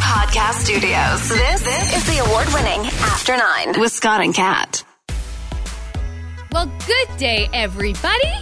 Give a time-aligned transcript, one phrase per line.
[0.00, 1.28] Podcast Studios.
[1.28, 4.82] This, this is the award winning After Nine with Scott and Kat.
[6.52, 8.32] Well, good day, everybody.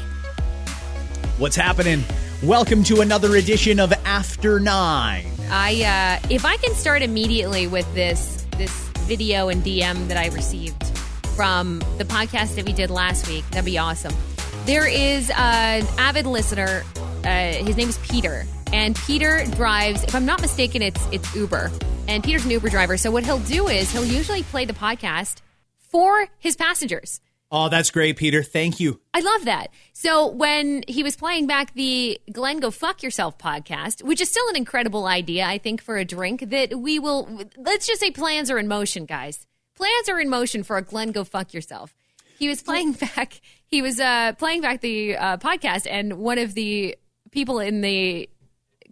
[1.39, 2.05] What's happening?
[2.43, 5.27] Welcome to another edition of After Nine.
[5.51, 10.29] I, uh, if I can start immediately with this this video and DM that I
[10.29, 10.83] received
[11.37, 14.15] from the podcast that we did last week, that'd be awesome.
[14.65, 16.85] There is an avid listener.
[17.25, 20.05] Uh, his name is Peter, and Peter drives.
[20.05, 21.71] If I'm not mistaken, it's it's Uber,
[22.07, 22.97] and Peter's an Uber driver.
[22.97, 25.43] So what he'll do is he'll usually play the podcast
[25.77, 27.21] for his passengers.
[27.51, 28.43] Oh, that's great, Peter.
[28.43, 29.01] Thank you.
[29.15, 29.69] I love that.
[29.95, 34.47] So when he was playing back the Glenn Go Fuck Yourself podcast, which is still
[34.51, 38.51] an incredible idea, I think, for a drink that we will, let's just say plans
[38.51, 39.47] are in motion, guys.
[39.77, 41.95] Plans are in motion for a Glenn Go Fuck Yourself.
[42.39, 46.53] He was playing back, he was uh, playing back the uh, podcast, and one of
[46.53, 46.97] the
[47.31, 48.29] people in the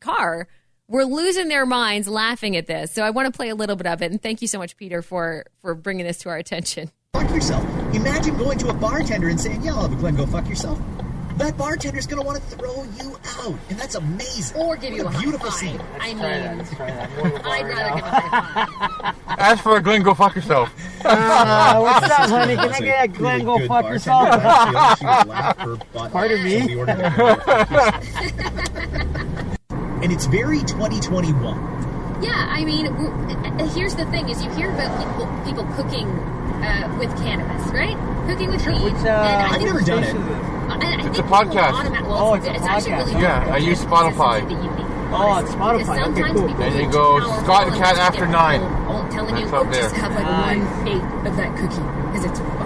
[0.00, 0.48] car
[0.88, 2.92] were losing their minds laughing at this.
[2.92, 4.10] So I want to play a little bit of it.
[4.12, 6.90] And thank you so much, Peter, for, for bringing this to our attention.
[7.12, 7.64] fuck yourself.
[7.94, 10.78] Imagine going to a bartender and saying, "Yeah, I'll have a Glen, go fuck yourself."
[11.38, 14.56] That bartender's gonna want to throw you out, and that's amazing.
[14.58, 15.78] Or give What you a, a beautiful high scene.
[15.98, 16.00] five.
[16.00, 16.22] I mean,
[17.44, 18.66] I'd rather give a high
[19.02, 19.38] five.
[19.38, 20.72] As for a Glen, go fuck yourself.
[21.06, 22.56] Uh, what's up, honey?
[22.56, 24.28] Can I get a Glenn go fuck yourself?
[24.28, 26.66] Actually, she would laugh her butt Pardon me?
[30.06, 32.22] And it's very 2021.
[32.22, 36.06] Yeah, I mean, uh, here's the thing: is you hear about people, people cooking
[36.62, 37.96] uh, with cannabis, right?
[38.28, 38.84] Cooking with weed.
[38.84, 40.14] Which, uh, I I've never done it.
[40.14, 41.72] and I It's a podcast.
[41.72, 43.06] automa- well, Oh, it's a it's actually podcast.
[43.08, 44.42] really Yeah, I use Spotify.
[44.42, 44.86] that you need.
[45.10, 46.14] Oh, it's Spotify.
[46.14, 46.62] Because Okay, cool.
[46.62, 48.60] And you go Scott and Kat after get nine.
[48.86, 50.04] full- telling you, That's up oh, just there.
[50.04, 52.62] have like one eighth of that cookie because it's fucking great.
[52.62, 52.65] thank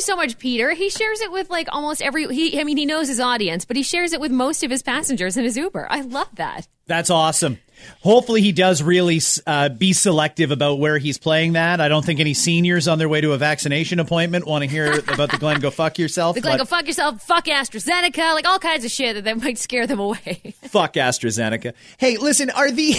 [0.00, 0.70] you so much, Peter.
[0.72, 2.26] He shares it with like almost every.
[2.34, 4.82] He, I mean, he knows his audience, but he shares it with most of his
[4.82, 5.86] passengers in his Uber.
[5.90, 6.68] I love that.
[6.86, 7.58] That's awesome.
[8.02, 11.80] Hopefully, he does really uh, be selective about where he's playing that.
[11.80, 14.92] I don't think any seniors on their way to a vaccination appointment want to hear
[15.12, 16.34] about the Glenn Go Fuck Yourself.
[16.34, 19.58] The Glenn, go fuck yourself, fuck AstraZeneca, like all kinds of shit that, that might
[19.58, 20.54] scare them away.
[20.62, 21.74] fuck AstraZeneca.
[21.98, 22.94] Hey, listen, are the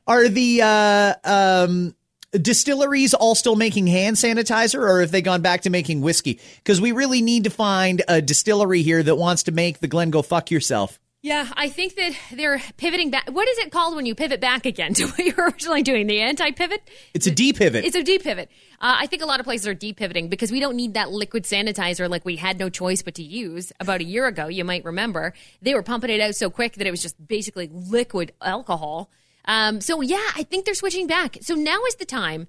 [0.06, 1.94] are the uh, um,
[2.38, 6.40] distilleries all still making hand sanitizer, or have they gone back to making whiskey?
[6.58, 10.10] Because we really need to find a distillery here that wants to make the Glen
[10.10, 10.98] Go Fuck Yourself.
[11.22, 13.28] yeah, I think that they're pivoting back.
[13.30, 16.06] What is it called when you pivot back again to what you were originally doing?
[16.06, 16.88] The anti pivot?
[17.12, 17.84] It's a D pivot.
[17.84, 18.48] It's a deep pivot.
[18.80, 21.10] Uh, I think a lot of places are deep pivoting because we don't need that
[21.10, 24.46] liquid sanitizer like we had no choice but to use about a year ago.
[24.46, 27.68] You might remember they were pumping it out so quick that it was just basically
[27.72, 29.10] liquid alcohol.
[29.44, 31.38] Um, so yeah, I think they're switching back.
[31.40, 32.48] So now is the time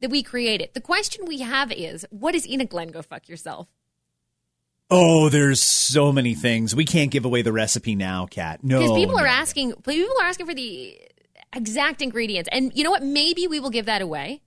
[0.00, 0.74] that we create it.
[0.74, 3.68] The question we have is, what is in a Glen Go Fuck Yourself?
[4.90, 6.74] Oh, there's so many things.
[6.74, 8.62] We can't give away the recipe now, Kat.
[8.62, 8.80] No.
[8.80, 11.00] Because people are asking, people are asking for the
[11.54, 13.02] exact ingredients, and you know what?
[13.02, 14.42] Maybe we will give that away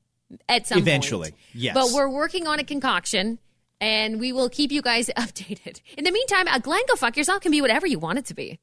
[0.47, 0.87] at some point.
[0.87, 1.73] Eventually, yes.
[1.73, 3.39] But we're working on a concoction,
[3.81, 5.81] and we will keep you guys updated.
[5.97, 8.33] In the meantime, a Glen Go Fuck Yourself can be whatever you want it to
[8.33, 8.59] be.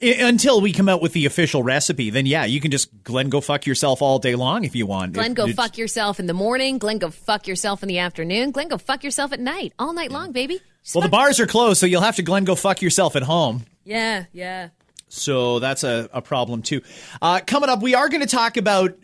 [0.00, 3.40] Until we come out with the official recipe, then yeah, you can just Glenn go
[3.40, 5.14] fuck yourself all day long if you want.
[5.14, 6.76] Glen If Go it's- Fuck Yourself in the morning.
[6.76, 8.50] Glen Go Fuck Yourself in the afternoon.
[8.50, 9.72] Glen Go Fuck Yourself at night.
[9.78, 10.60] All night long, baby.
[10.82, 13.22] Just Well, the bars are closed, so you'll have to Glenn go fuck yourself at
[13.24, 13.64] home.
[13.84, 14.68] Yeah, yeah.
[15.08, 16.82] So that's a, a problem too.
[17.22, 18.94] Uh, coming up, we are going to talk about.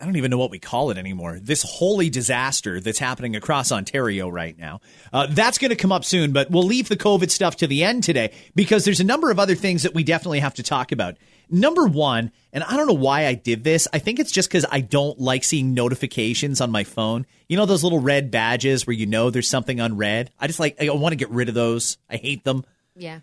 [0.00, 1.38] I don't even know what we call it anymore.
[1.40, 4.80] This holy disaster that's happening across Ontario right now.
[5.12, 7.84] Uh, that's going to come up soon, but we'll leave the COVID stuff to the
[7.84, 10.90] end today because there's a number of other things that we definitely have to talk
[10.92, 11.16] about.
[11.50, 13.86] Number one, and I don't know why I did this.
[13.92, 17.26] I think it's just because I don't like seeing notifications on my phone.
[17.48, 20.30] You know, those little red badges where you know there's something unread?
[20.38, 21.98] I just like, I want to get rid of those.
[22.08, 22.64] I hate them.
[22.96, 23.20] Yeah.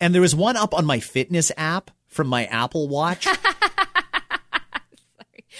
[0.00, 3.26] And there was one up on my fitness app from my Apple Watch.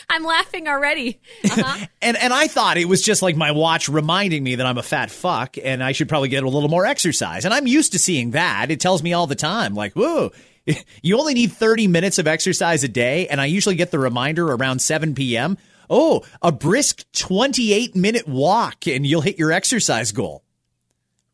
[0.08, 1.20] I'm laughing already.
[1.44, 1.86] Uh-huh.
[2.02, 4.82] and and I thought it was just like my watch reminding me that I'm a
[4.82, 7.44] fat fuck and I should probably get a little more exercise.
[7.44, 8.70] And I'm used to seeing that.
[8.70, 10.32] It tells me all the time like, "Whoa,
[11.02, 14.47] you only need 30 minutes of exercise a day." And I usually get the reminder
[14.47, 15.59] around 7 p.m.
[15.91, 20.42] Oh, a brisk 28 minute walk and you'll hit your exercise goal.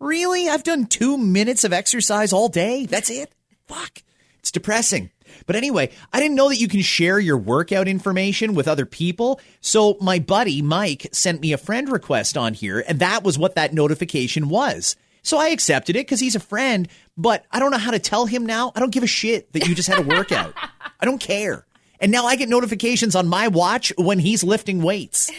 [0.00, 0.48] Really?
[0.48, 2.86] I've done 2 minutes of exercise all day?
[2.86, 3.32] That's it?
[3.66, 4.02] Fuck.
[4.38, 5.10] It's depressing.
[5.48, 9.40] But anyway, I didn't know that you can share your workout information with other people.
[9.62, 13.54] So my buddy Mike sent me a friend request on here, and that was what
[13.54, 14.94] that notification was.
[15.22, 16.86] So I accepted it because he's a friend,
[17.16, 18.72] but I don't know how to tell him now.
[18.76, 20.52] I don't give a shit that you just had a workout.
[21.00, 21.66] I don't care.
[21.98, 25.32] And now I get notifications on my watch when he's lifting weights.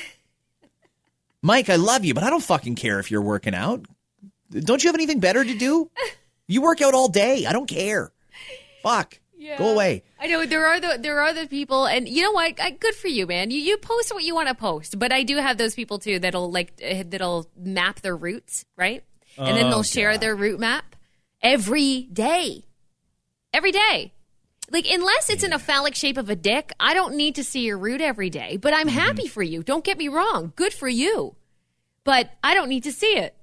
[1.43, 3.85] Mike, I love you, but I don't fucking care if you're working out.
[4.49, 5.91] Don't you have anything better to do?
[6.47, 7.45] You work out all day.
[7.45, 8.11] I don't care.
[8.81, 9.18] Fuck.
[9.57, 10.03] Go away.
[10.19, 12.59] I know there are the there are the people, and you know what?
[12.59, 13.51] I, good for you, man.
[13.51, 16.19] You you post what you want to post, but I do have those people too
[16.19, 19.03] that'll like uh, that'll map their routes, right?
[19.37, 20.21] And then Oh, they'll share God.
[20.21, 20.95] their route map
[21.41, 22.65] every day,
[23.53, 24.13] every day.
[24.71, 27.61] Like unless it's in a phallic shape of a dick, I don't need to see
[27.61, 28.57] your route every day.
[28.57, 28.99] But I'm Mm-hmm.
[28.99, 29.63] happy for you.
[29.63, 30.51] Don't get me wrong.
[30.55, 31.35] Good for you.
[32.03, 33.35] But I don't need to see it.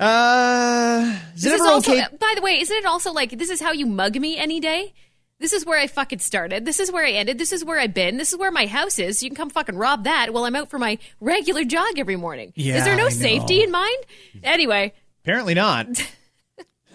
[0.00, 2.04] Uh, is it This is also, okay?
[2.18, 4.94] by the way, isn't it also like this is how you mug me any day?
[5.40, 6.64] This is where I fucking started.
[6.64, 7.38] This is where I ended.
[7.38, 8.16] This is where I've been.
[8.16, 9.22] This is where my house is.
[9.22, 12.52] You can come fucking rob that while I'm out for my regular jog every morning.
[12.56, 13.98] Yeah, is there no safety in mind?
[14.42, 14.92] Anyway,
[15.24, 15.86] Apparently not.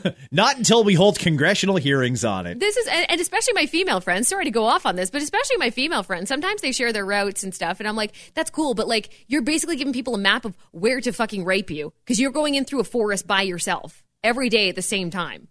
[0.32, 2.60] not until we hold congressional hearings on it.
[2.60, 4.28] this is and, and especially my female friends.
[4.28, 6.30] Sorry to go off on this, but especially my female friends.
[6.30, 9.42] Sometimes they share their routes and stuff, and I'm like, that's cool, but like you're
[9.42, 12.66] basically giving people a map of where to fucking rape you because you're going in
[12.66, 15.48] through a forest by yourself every day at the same time,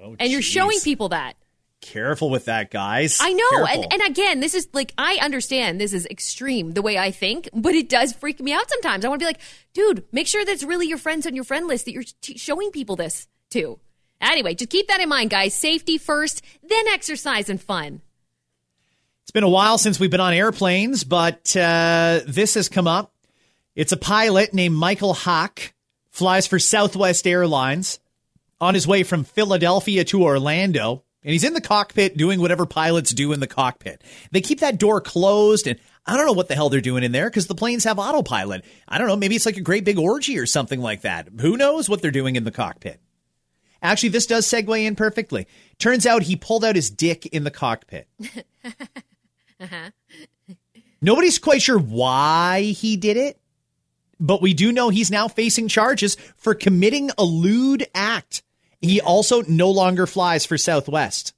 [0.00, 1.36] oh, and you're showing people that.
[1.82, 3.18] Careful with that, guys.
[3.20, 3.50] I know.
[3.50, 3.84] Careful.
[3.84, 7.48] And, and again, this is like, I understand this is extreme the way I think,
[7.52, 9.04] but it does freak me out sometimes.
[9.04, 9.40] I want to be like,
[9.74, 12.70] dude, make sure that's really your friends on your friend list that you're t- showing
[12.70, 13.78] people this to.
[14.20, 15.54] Anyway, just keep that in mind, guys.
[15.54, 18.00] Safety first, then exercise and fun.
[19.22, 23.12] It's been a while since we've been on airplanes, but uh, this has come up.
[23.74, 25.74] It's a pilot named Michael Haak,
[26.10, 27.98] flies for Southwest Airlines
[28.60, 31.02] on his way from Philadelphia to Orlando.
[31.22, 34.02] And he's in the cockpit doing whatever pilots do in the cockpit.
[34.30, 37.10] They keep that door closed, and I don't know what the hell they're doing in
[37.10, 38.64] there because the planes have autopilot.
[38.86, 39.16] I don't know.
[39.16, 41.28] Maybe it's like a great big orgy or something like that.
[41.40, 43.00] Who knows what they're doing in the cockpit?
[43.86, 45.46] Actually, this does segue in perfectly.
[45.78, 48.08] Turns out he pulled out his dick in the cockpit.
[49.58, 49.88] Uh-huh.
[51.00, 53.40] Nobody's quite sure why he did it,
[54.20, 58.42] but we do know he's now facing charges for committing a lewd act.
[58.82, 61.32] He also no longer flies for Southwest.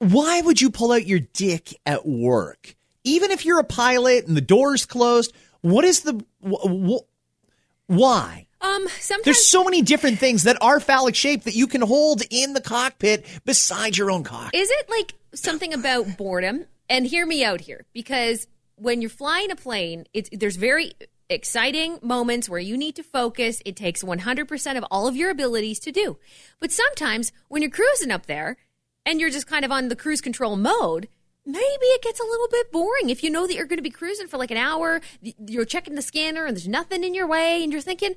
[0.00, 2.76] Why would you pull out your dick at work?
[3.04, 5.32] Even if you're a pilot and the door's closed,
[5.62, 8.48] what is the wh- wh- why?
[8.64, 12.22] Um, sometimes There's so many different things that are phallic shaped that you can hold
[12.30, 14.50] in the cockpit beside your own cock.
[14.54, 16.66] Is it like something about boredom?
[16.88, 18.46] And hear me out here, because
[18.76, 20.92] when you're flying a plane, it's there's very
[21.30, 23.62] exciting moments where you need to focus.
[23.64, 26.18] It takes 100% of all of your abilities to do.
[26.60, 28.58] But sometimes when you're cruising up there
[29.06, 31.08] and you're just kind of on the cruise control mode,
[31.46, 33.90] maybe it gets a little bit boring if you know that you're going to be
[33.90, 35.00] cruising for like an hour,
[35.46, 38.14] you're checking the scanner and there's nothing in your way and you're thinking,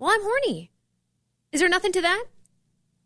[0.00, 0.72] "Well, I'm horny."
[1.52, 2.24] Is there nothing to that?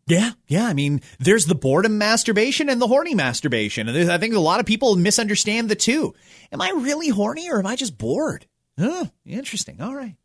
[0.07, 0.67] Yeah, yeah.
[0.67, 3.89] I mean, there's the boredom masturbation and the horny masturbation.
[3.89, 6.13] And I think a lot of people misunderstand the two.
[6.51, 8.45] Am I really horny or am I just bored?
[8.77, 9.81] Huh, interesting.
[9.81, 10.15] All right.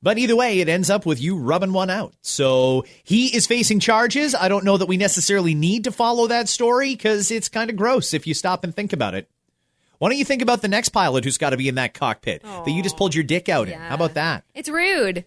[0.00, 2.14] But either way, it ends up with you rubbing one out.
[2.20, 4.34] So he is facing charges.
[4.36, 7.76] I don't know that we necessarily need to follow that story because it's kind of
[7.76, 9.28] gross if you stop and think about it.
[9.98, 12.42] Why don't you think about the next pilot who's got to be in that cockpit
[12.42, 13.78] that you just pulled your dick out in?
[13.80, 14.44] How about that?
[14.54, 15.24] It's rude.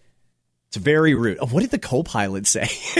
[0.70, 1.38] It's very rude.
[1.40, 2.62] Oh, what did the co-pilot say?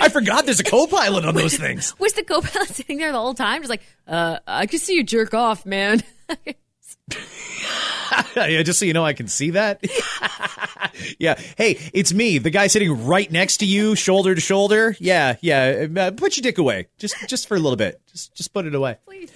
[0.00, 1.94] I forgot there's a co-pilot on those things.
[1.98, 5.04] Was the co-pilot sitting there the whole time, just like, uh, I can see you
[5.04, 6.02] jerk off, man.
[8.34, 9.84] yeah, just so you know, I can see that.
[11.18, 11.38] yeah.
[11.58, 14.96] Hey, it's me, the guy sitting right next to you, shoulder to shoulder.
[15.00, 15.86] Yeah, yeah.
[15.94, 18.00] Uh, put your dick away, just just for a little bit.
[18.10, 18.96] Just just put it away.
[19.04, 19.30] Please.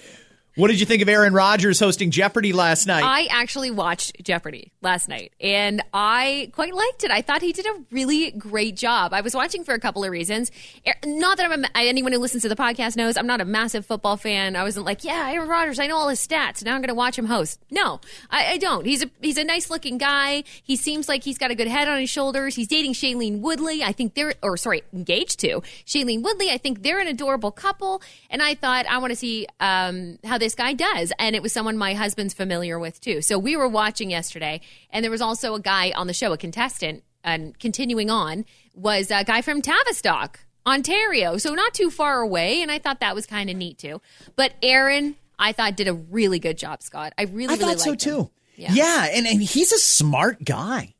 [0.55, 3.03] What did you think of Aaron Rodgers hosting Jeopardy last night?
[3.03, 7.11] I actually watched Jeopardy last night and I quite liked it.
[7.11, 9.13] I thought he did a really great job.
[9.13, 10.51] I was watching for a couple of reasons.
[10.87, 13.45] Er- Not that I'm a, anyone who listens to the podcast knows I'm not a
[13.45, 14.55] massive football fan.
[14.55, 16.63] I wasn't like, yeah, Aaron Rodgers, I know all his stats.
[16.63, 17.59] Now I'm going to watch him host.
[17.69, 18.85] No, I, I don't.
[18.85, 20.45] He's a he's a nice looking guy.
[20.63, 22.55] He seems like he's got a good head on his shoulders.
[22.55, 23.83] He's dating Shailene Woodley.
[23.83, 26.49] I think they're or sorry, engaged to Shailene Woodley.
[26.49, 28.01] I think they're an adorable couple.
[28.29, 31.11] And I thought I want to see um, how this guy does.
[31.17, 33.21] And it was someone my husband's familiar with too.
[33.21, 34.61] So we were watching yesterday,
[34.91, 37.03] and there was also a guy on the show, a contestant.
[37.23, 42.61] And continuing on was a guy from Tavistock, Ontario, so not too far away.
[42.61, 43.99] And I thought that was kind of neat too.
[44.35, 47.13] But Aaron, I thought did a really good job, Scott.
[47.17, 47.97] I really, I really thought so him.
[47.97, 48.29] too.
[48.55, 48.71] Yeah.
[48.73, 50.93] Yeah, and, and he's a smart guy.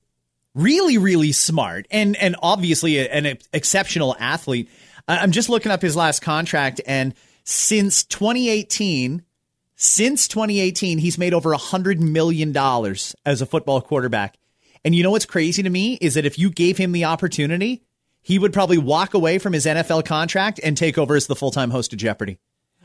[0.55, 1.85] Really, really smart.
[1.91, 4.69] And and obviously an exceptional athlete.
[5.07, 9.21] I'm just looking up his last contract and since 2018
[9.75, 14.37] since 2018 he's made over a 100 million dollars as a football quarterback.
[14.83, 17.83] And you know what's crazy to me is that if you gave him the opportunity,
[18.21, 21.71] he would probably walk away from his NFL contract and take over as the full-time
[21.71, 22.37] host of Jeopardy.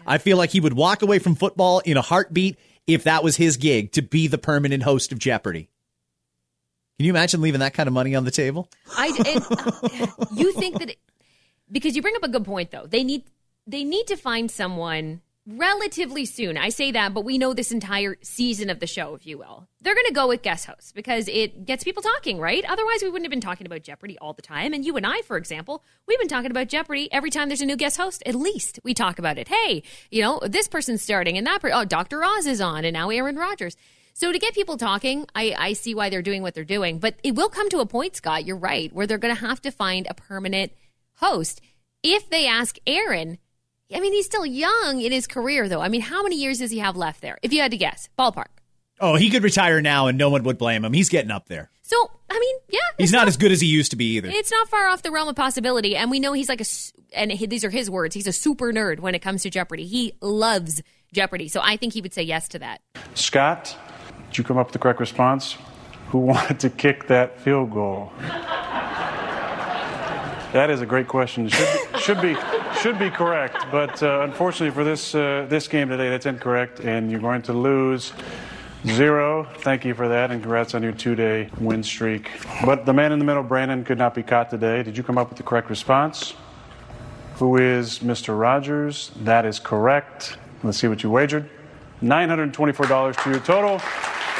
[0.07, 3.37] I feel like he would walk away from football in a heartbeat if that was
[3.37, 5.69] his gig to be the permanent host of Jeopardy.
[6.99, 8.69] Can you imagine leaving that kind of money on the table?
[8.97, 10.99] I and, uh, you think that it,
[11.71, 12.87] because you bring up a good point though.
[12.87, 13.25] They need
[13.67, 16.57] they need to find someone relatively soon.
[16.57, 19.67] I say that, but we know this entire season of the show, if you will.
[19.81, 22.65] They're going to go with guest hosts because it gets people talking, right?
[22.69, 24.73] Otherwise, we wouldn't have been talking about Jeopardy all the time.
[24.73, 27.67] And you and I, for example, we've been talking about Jeopardy every time there's a
[27.67, 28.23] new guest host.
[28.27, 29.49] At least we talk about it.
[29.49, 32.23] Hey, you know, this person's starting and that, oh, Dr.
[32.23, 33.77] Oz is on and now Aaron Rodgers.
[34.13, 36.99] So to get people talking, I, I see why they're doing what they're doing.
[36.99, 39.63] But it will come to a point, Scott, you're right, where they're going to have
[39.63, 40.73] to find a permanent
[41.15, 41.61] host.
[42.03, 43.39] If they ask Aaron,
[43.95, 45.81] I mean, he's still young in his career, though.
[45.81, 47.39] I mean, how many years does he have left there?
[47.43, 48.47] If you had to guess, ballpark.
[49.01, 50.93] Oh, he could retire now and no one would blame him.
[50.93, 51.71] He's getting up there.
[51.83, 51.97] So,
[52.29, 52.79] I mean, yeah.
[52.99, 54.29] He's it's not as good as he used to be either.
[54.31, 55.97] It's not far off the realm of possibility.
[55.97, 56.65] And we know he's like a.
[57.15, 59.87] and he- these are his words, he's a super nerd when it comes to Jeopardy.
[59.87, 60.83] He loves
[61.13, 61.49] Jeopardy.
[61.49, 62.83] So I think he would say yes to that.
[63.15, 63.77] Scott,
[64.29, 65.57] did you come up with the correct response?
[66.11, 68.13] Who wanted to kick that field goal?
[70.53, 71.49] That is a great question.
[71.49, 72.35] Should be, should be,
[72.81, 77.11] should be correct, but uh, unfortunately for this uh, this game today, that's incorrect, and
[77.11, 78.15] you're going to lose
[78.87, 79.47] zero.
[79.59, 82.31] Thank you for that, and congrats on your two-day win streak.
[82.65, 84.83] But the man in the middle, Brandon, could not be caught today.
[84.83, 86.33] Did you come up with the correct response?
[87.35, 88.39] Who is Mr.
[88.39, 89.11] Rogers?
[89.25, 90.39] That is correct.
[90.63, 91.51] Let's see what you wagered.
[92.03, 93.79] $924 to your total.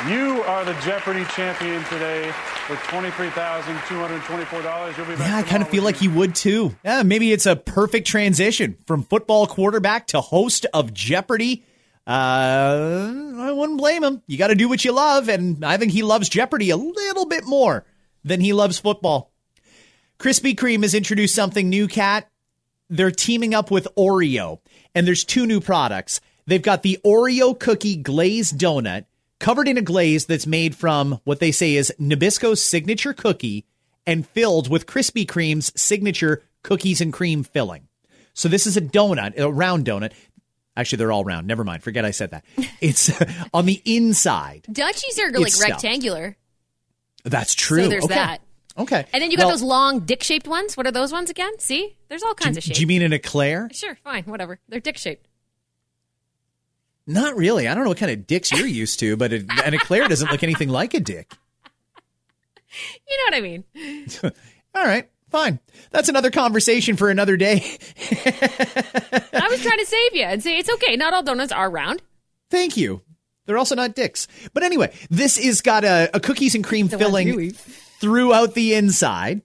[0.09, 2.33] You are the Jeopardy champion today
[2.71, 4.97] with $23,224.
[4.97, 6.77] You'll be back Yeah, I kind of feel like you would too.
[6.85, 11.65] Yeah, maybe it's a perfect transition from football quarterback to host of Jeopardy.
[12.07, 14.23] Uh, I wouldn't blame him.
[14.27, 17.27] You got to do what you love, and I think he loves Jeopardy a little
[17.27, 17.85] bit more
[18.25, 19.33] than he loves football.
[20.19, 22.29] Krispy Kreme has introduced something new, Kat.
[22.89, 24.61] They're teaming up with Oreo,
[24.95, 26.21] and there's two new products.
[26.47, 29.05] They've got the Oreo cookie glazed donut
[29.41, 33.67] covered in a glaze that's made from what they say is Nabisco's signature cookie
[34.07, 37.89] and filled with Krispy Kreme's signature cookies and cream filling.
[38.35, 40.13] So this is a donut, a round donut.
[40.77, 41.47] Actually, they're all round.
[41.47, 41.83] Never mind.
[41.83, 42.45] Forget I said that.
[42.81, 44.67] It's uh, on the inside.
[44.73, 45.71] Dutchies are like stuffed.
[45.71, 46.39] rectangular.
[47.25, 47.83] That's true.
[47.83, 48.15] So there's okay.
[48.15, 48.41] that.
[48.79, 49.05] Okay.
[49.13, 50.77] And then you got Well, those long dick shaped ones.
[50.79, 51.59] What are those ones again?
[51.59, 51.97] See?
[52.09, 52.79] There's all kinds of shapes.
[52.79, 53.69] Do you mean an eclair?
[53.73, 54.59] Sure, fine, whatever.
[54.69, 55.29] They're dick shaped.
[57.07, 57.67] Not really.
[57.67, 60.31] I don't know what kind of dicks you're used to, but it, an eclair doesn't
[60.31, 61.33] look anything like a dick.
[63.09, 63.65] You know what I mean?
[64.77, 65.59] All right, fine.
[65.91, 67.57] That's another conversation for another day.
[67.99, 70.95] I was trying to save you and say it's okay.
[70.95, 72.01] Not all donuts are round.
[72.49, 73.03] Thank you.
[73.47, 74.29] They're also not dicks.
[74.55, 79.43] But anyway, this is got a, a cookies and cream The filling throughout the inside.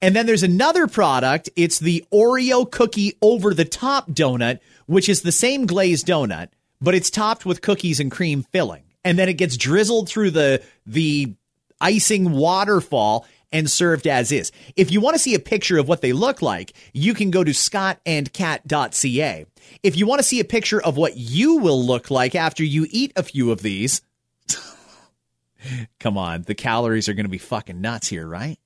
[0.00, 1.48] And then there's another product.
[1.54, 6.48] It's the Oreo cookie over the top donut, which is the same glazed donut,
[6.82, 8.82] but it's topped with cookies and cream filling.
[9.04, 11.34] And then it gets drizzled through the the
[11.80, 14.50] icing waterfall and served as is.
[14.76, 17.44] If you want to see a picture of what they look like, you can go
[17.44, 19.46] to scottandcat.ca.
[19.82, 22.86] If you want to see a picture of what you will look like after you
[22.90, 24.00] eat a few of these,
[26.00, 28.58] come on, the calories are going to be fucking nuts here, right?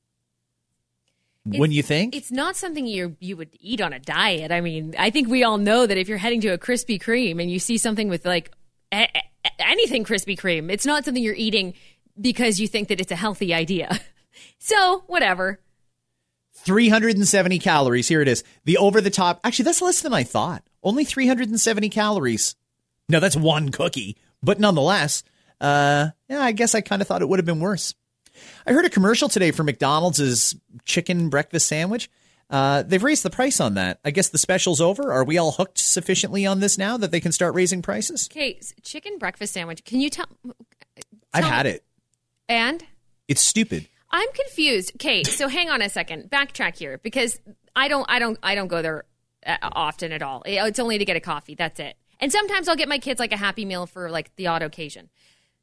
[1.46, 2.16] Wouldn't you think?
[2.16, 4.50] It's not something you you would eat on a diet.
[4.50, 7.40] I mean, I think we all know that if you're heading to a Krispy Kreme
[7.40, 8.50] and you see something with like
[8.92, 11.74] a- a- anything Krispy Kreme, it's not something you're eating
[12.20, 13.98] because you think that it's a healthy idea.
[14.58, 15.60] So, whatever.
[16.56, 18.08] 370 calories.
[18.08, 18.44] Here it is.
[18.64, 19.40] The over the top.
[19.44, 20.62] Actually, that's less than I thought.
[20.82, 22.54] Only 370 calories.
[23.08, 25.22] No, that's one cookie, but nonetheless,
[25.60, 27.94] uh, yeah, I guess I kind of thought it would have been worse.
[28.66, 32.10] I heard a commercial today for McDonald's chicken breakfast sandwich.
[32.48, 33.98] Uh, they've raised the price on that.
[34.04, 35.12] I guess the special's over.
[35.12, 38.28] Are we all hooked sufficiently on this now that they can start raising prices?
[38.30, 39.84] Okay, chicken breakfast sandwich.
[39.84, 40.26] Can you tell?
[41.32, 41.84] I've Tell- had it.
[42.48, 42.84] And
[43.28, 43.88] It's stupid.
[44.10, 44.92] I'm confused.
[44.96, 46.30] Okay, so hang on a second.
[46.30, 47.40] Backtrack here because
[47.74, 49.04] I don't, I don't, I don't go there
[49.44, 50.42] uh, often at all.
[50.46, 51.56] It's only to get a coffee.
[51.56, 51.96] That's it.
[52.20, 55.10] And sometimes I'll get my kids like a happy meal for like the odd occasion.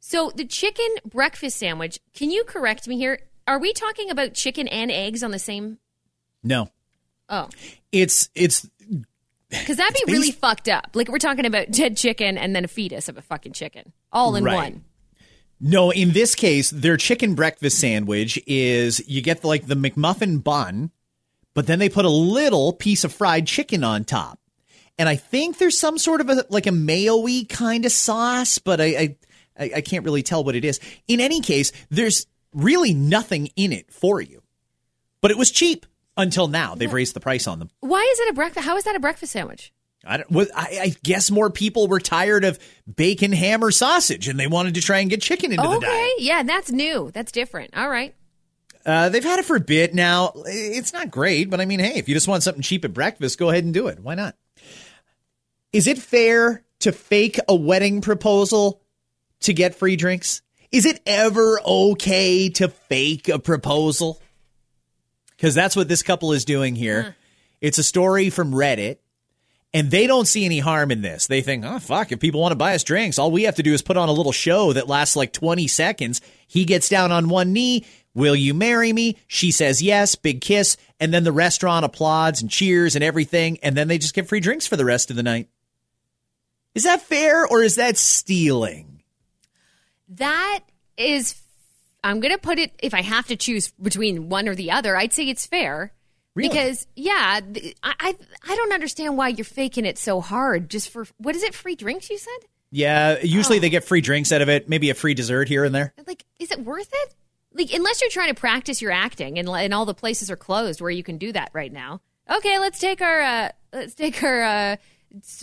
[0.06, 1.98] So the chicken breakfast sandwich.
[2.14, 3.20] Can you correct me here?
[3.48, 5.78] Are we talking about chicken and eggs on the same?
[6.44, 6.70] No,
[7.30, 7.48] Oh,
[7.94, 8.70] it's it's
[9.50, 10.90] because that'd be It's really fucked up.
[10.94, 14.36] Like we're talking about dead chicken and then a fetus of a fucking chicken all
[14.36, 14.56] in Right.
[14.56, 14.84] one.
[15.62, 20.92] No, in this case, their chicken breakfast sandwich is you get like the McMuffin bun,
[21.54, 24.38] but then they put a little piece of fried chicken on top.
[24.98, 28.82] And I think there's some sort of a like a mayo-y kind of sauce, but
[28.82, 29.16] I, I
[29.58, 30.80] I I can't really tell what it is.
[31.08, 34.42] In any case, there's really nothing in it for you.
[35.22, 35.86] But it was cheap
[36.18, 36.76] until now.
[36.76, 37.70] They've raised the price on them.
[37.80, 38.66] Why is it a breakfast?
[38.66, 39.74] How is that a breakfast sandwich?
[40.06, 42.60] I, don't, well, I, I guess more people were tired of
[42.94, 45.84] bacon, ham, or sausage, and they wanted to try and get chicken into the diet.
[45.86, 47.10] Okay, yeah, that's new.
[47.14, 47.76] That's different.
[47.76, 48.14] All right.
[48.86, 50.34] Uh, they've had it for a bit now.
[50.46, 53.40] It's not great, but I mean, hey, if you just want something cheap at breakfast,
[53.40, 54.02] go ahead and do it.
[54.02, 54.36] Why not?
[55.72, 58.83] Is it fair to fake a wedding proposal
[59.44, 60.42] to get free drinks?
[60.72, 64.22] Is it ever okay to fake a proposal?
[65.30, 67.04] Because that's what this couple is doing here.
[67.04, 67.10] Hmm.
[67.62, 68.98] It's a story from Reddit,
[69.74, 71.28] and they don't see any harm in this.
[71.28, 73.64] They think, oh, fuck, if people want to buy us drinks, all we have to
[73.64, 76.22] do is put on a little show that lasts like 20 seconds.
[76.48, 77.86] He gets down on one knee.
[78.16, 79.18] Will you marry me?
[79.28, 80.78] She says yes, big kiss.
[81.00, 83.60] And then the restaurant applauds and cheers and everything.
[83.64, 85.50] And then they just get free drinks for the rest of the night.
[86.76, 88.93] Is that fair or is that stealing?
[90.10, 90.60] That
[90.98, 91.42] is,
[92.04, 94.96] I'm going to put it, if I have to choose between one or the other,
[94.96, 95.94] I'd say it's fair.
[96.36, 96.50] Really?
[96.50, 97.42] Because, yeah,
[97.84, 98.16] I, I,
[98.48, 101.76] I don't understand why you're faking it so hard just for, what is it, free
[101.76, 102.48] drinks, you said?
[102.72, 105.76] Yeah, usually they get free drinks out of it, maybe a free dessert here and
[105.76, 105.94] there.
[106.08, 107.16] Like, is it worth it?
[107.54, 110.82] Like, unless you're trying to practice your acting and, and all the places are closed
[110.82, 112.02] where you can do that right now.
[112.36, 114.76] Okay, let's take our, uh, let's take our, uh,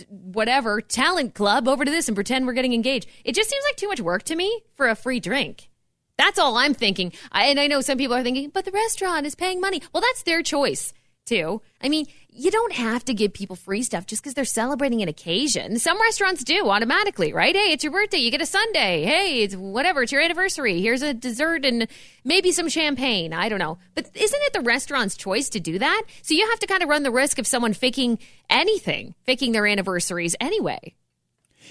[0.09, 3.07] whatever talent club over to this and pretend we're getting engaged.
[3.23, 5.69] It just seems like too much work to me for a free drink.
[6.17, 7.13] That's all I'm thinking.
[7.31, 9.81] I, and I know some people are thinking, but the restaurant is paying money.
[9.93, 10.93] Well, that's their choice,
[11.31, 11.61] too.
[11.81, 15.07] I mean, you don't have to give people free stuff just because they're celebrating an
[15.07, 15.79] occasion.
[15.79, 17.55] Some restaurants do automatically, right?
[17.55, 18.17] Hey, it's your birthday.
[18.17, 19.05] You get a sundae.
[19.05, 20.03] Hey, it's whatever.
[20.03, 20.81] It's your anniversary.
[20.81, 21.87] Here's a dessert and
[22.25, 23.31] maybe some champagne.
[23.31, 23.77] I don't know.
[23.95, 26.03] But isn't it the restaurant's choice to do that?
[26.21, 28.19] So you have to kind of run the risk of someone faking
[28.49, 30.95] anything, faking their anniversaries anyway.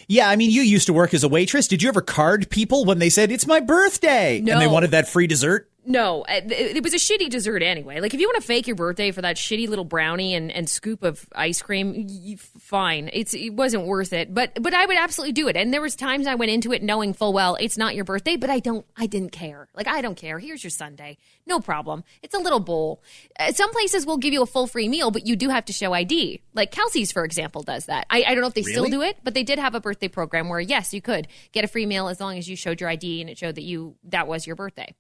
[0.09, 1.69] Yeah, I mean, you used to work as a waitress.
[1.69, 4.39] Did you ever card people when they said, it's my birthday?
[4.39, 5.71] And they wanted that free dessert?
[5.91, 7.99] No, uh, it it was a shitty dessert anyway.
[7.99, 10.71] Like if you want to fake your birthday for that shitty little brownie and, and
[10.71, 13.11] scoop of ice cream, you, fine.
[13.13, 14.33] It's it wasn't worth it.
[14.33, 15.57] But but I would absolutely do it.
[15.57, 18.37] And there was times I went into it knowing full well it's not your birthday,
[18.37, 19.69] but I don't I didn't care.
[19.75, 20.39] Like I don't care.
[20.39, 22.05] Here's your sundae, no problem.
[22.23, 23.03] It's a little bowl.
[23.41, 25.73] Uh, some places will give you a full free meal, but you do have to
[25.73, 26.41] show ID.
[26.55, 28.07] Like Kelsey's, for example, does that.
[28.11, 30.09] I, I don't know if they still do it, but they did have a birthday
[30.09, 32.89] program where yes, you could get a free meal as long as you showed your
[32.91, 34.95] ID and it showed that you that was your birthday.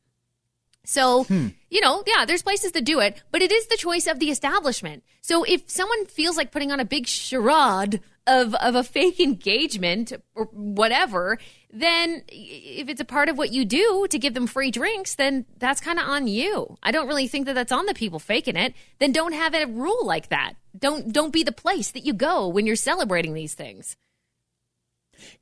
[0.84, 1.48] So, hmm.
[1.68, 4.30] you know, yeah, there's places to do it, but it is the choice of the
[4.30, 5.04] establishment.
[5.20, 10.12] So if someone feels like putting on a big charade of, of a fake engagement
[10.34, 11.38] or whatever,
[11.72, 15.46] then if it's a part of what you do to give them free drinks, then
[15.58, 16.76] that's kind of on you.
[16.82, 18.74] I don't really think that that's on the people faking it.
[18.98, 20.54] Then don't have a rule like that.
[20.78, 23.96] Don't don't be the place that you go when you're celebrating these things.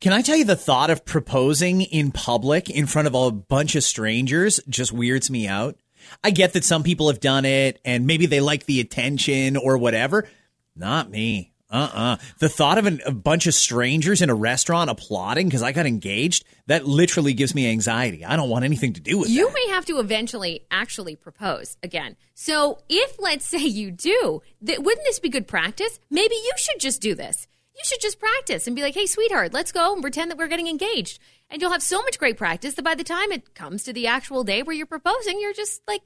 [0.00, 3.74] Can I tell you the thought of proposing in public in front of a bunch
[3.74, 5.76] of strangers just weirds me out?
[6.22, 9.78] I get that some people have done it and maybe they like the attention or
[9.78, 10.28] whatever.
[10.74, 11.52] Not me.
[11.70, 15.62] Uh uh The thought of an, a bunch of strangers in a restaurant applauding because
[15.62, 18.24] I got engaged, that literally gives me anxiety.
[18.24, 19.32] I don't want anything to do with it.
[19.32, 19.54] You that.
[19.54, 22.16] may have to eventually actually propose again.
[22.34, 26.00] So, if let's say you do, th- wouldn't this be good practice?
[26.08, 27.46] Maybe you should just do this.
[27.78, 30.48] You should just practice and be like, "Hey, sweetheart, let's go and pretend that we're
[30.48, 33.84] getting engaged." And you'll have so much great practice that by the time it comes
[33.84, 36.02] to the actual day where you're proposing, you're just like,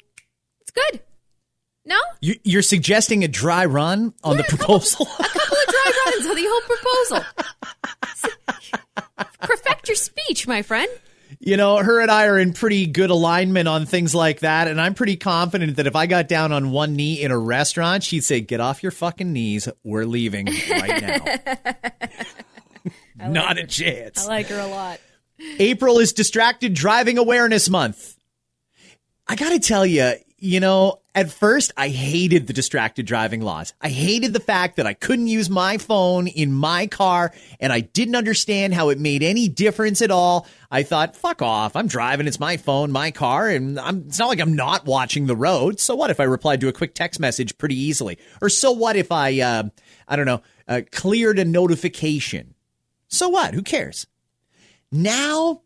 [0.61, 1.00] "It's good."
[1.85, 5.06] No, You- You're suggesting a dry run on the Yeah, a couple- proposal?
[5.18, 7.24] a couple of dry runs on the whole proposal.
[9.40, 10.88] Perfect your speech, my friend.
[11.40, 14.68] You know, her and I are in pretty good alignment on things like that.
[14.68, 18.02] And I'm pretty confident that if I got down on one knee in a restaurant,
[18.04, 19.68] she'd say, Get off your fucking knees.
[19.84, 21.02] We're leaving right
[23.16, 23.28] now.
[23.28, 24.24] Not a chance.
[24.24, 25.00] I like her a lot.
[25.58, 28.16] April is Distracted Driving Awareness Month.
[29.26, 33.74] I got to tell you, you know, at first I hated the distracted driving laws.
[33.81, 37.78] I hated the fact that I couldn't use my phone in my car and I
[37.78, 40.48] didn't understand how it made any difference at all.
[40.68, 41.76] I thought, fuck off.
[41.76, 42.26] I'm driving.
[42.26, 45.78] It's my phone, my car, and I'm, it's not like I'm not watching the road.
[45.78, 48.18] So what if I replied to a quick text message pretty easily?
[48.40, 49.68] Or so what if I, uh,
[50.09, 52.55] I don't know, uh, cleared a notification?
[53.07, 53.55] So what?
[53.55, 54.09] Who cares?
[54.90, 55.62] Now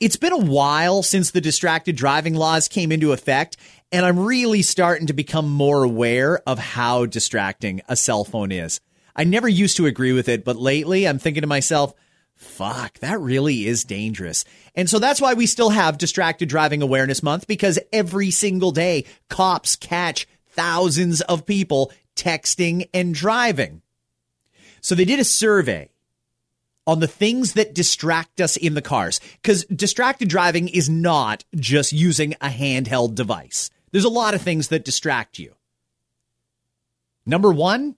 [0.00, 3.56] it's been a while since the distracted driving laws came into effect,
[3.94, 8.80] and I'm really starting to become more aware of how distracting a cell phone is.
[9.14, 11.94] I never used to agree with it, but lately I'm thinking to myself,
[12.34, 14.44] fuck, that really is dangerous.
[14.74, 19.04] And so that's why we still have Distracted Driving Awareness Month because every single day
[19.28, 23.80] cops catch thousands of people texting and driving.
[24.80, 25.88] So they did a survey
[26.84, 29.20] on the things that distract us in the cars.
[29.40, 33.70] Because distracted driving is not just using a handheld device.
[33.94, 35.54] There's a lot of things that distract you.
[37.24, 37.94] Number one,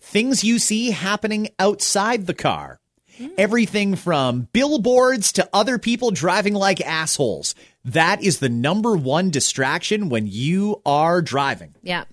[0.00, 2.78] things you see happening outside the car.
[3.18, 3.26] Hmm.
[3.36, 7.56] Everything from billboards to other people driving like assholes.
[7.84, 11.74] That is the number one distraction when you are driving.
[11.82, 12.04] Yeah.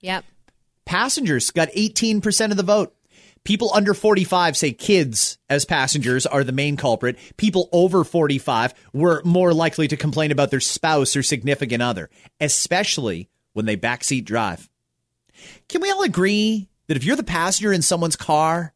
[0.00, 0.24] Yep.
[0.84, 2.92] Passengers got 18% of the vote.
[3.44, 7.18] People under 45 say kids as passengers are the main culprit.
[7.36, 12.08] People over 45 were more likely to complain about their spouse or significant other,
[12.40, 14.70] especially when they backseat drive.
[15.68, 18.72] Can we all agree that if you're the passenger in someone's car,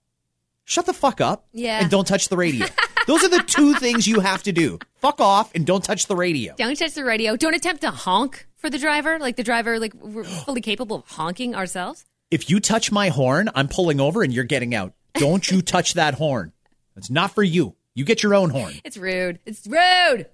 [0.65, 1.81] shut the fuck up Yeah.
[1.81, 2.67] and don't touch the radio?
[3.07, 4.81] Those are the two things you have to do.
[4.97, 6.55] Fuck off and don't touch the radio.
[6.57, 7.37] Don't touch the radio.
[7.37, 9.21] Don't attempt to honk for the driver.
[9.21, 12.05] Like the driver, like we're fully capable of honking ourselves.
[12.31, 14.93] If you touch my horn, I'm pulling over and you're getting out.
[15.15, 16.53] Don't you touch that horn.
[16.97, 17.77] It's not for you.
[17.95, 18.75] You get your own horn.
[18.85, 19.39] It's rude.
[19.47, 20.27] It's rude.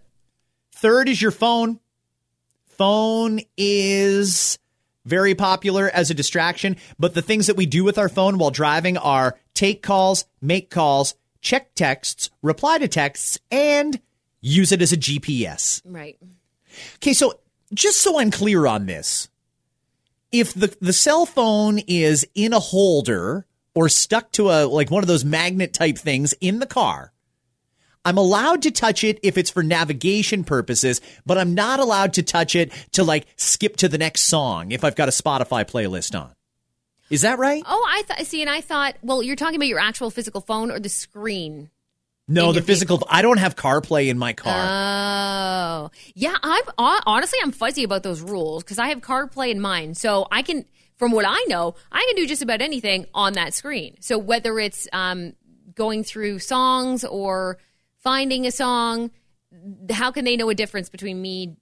[0.72, 1.80] Third is your phone.
[2.66, 4.58] Phone is
[5.04, 8.50] very popular as a distraction, but the things that we do with our phone while
[8.50, 14.00] driving are take calls, make calls, check texts, reply to texts, and
[14.40, 15.82] use it as a GPS.
[15.84, 16.18] Right.
[16.96, 17.38] Okay, so
[17.74, 19.28] just so I'm clear on this,
[20.32, 25.04] if the the cell phone is in a holder or stuck to a like one
[25.04, 27.12] of those magnet type things in the car,
[28.04, 32.22] I'm allowed to touch it if it's for navigation purposes, but I'm not allowed to
[32.22, 36.18] touch it to like skip to the next song if I've got a Spotify playlist
[36.18, 36.32] on.
[37.10, 37.62] Is that right?
[37.66, 38.26] Oh, I thought.
[38.26, 38.96] See, and I thought.
[39.02, 41.68] Well, you're talking about your actual physical phone or the screen.
[42.28, 43.02] No, the physical.
[43.10, 44.54] I don't have CarPlay in my car.
[44.54, 46.36] Oh, yeah.
[46.42, 50.42] I'm honestly, I'm fuzzy about those rules because I have CarPlay in mine, so I
[50.42, 50.64] can,
[50.96, 53.96] from what I know, I can do just about anything on that screen.
[54.00, 55.32] So whether it's um,
[55.74, 57.58] going through songs or
[57.98, 59.10] finding a song,
[59.90, 61.56] how can they know a difference between me?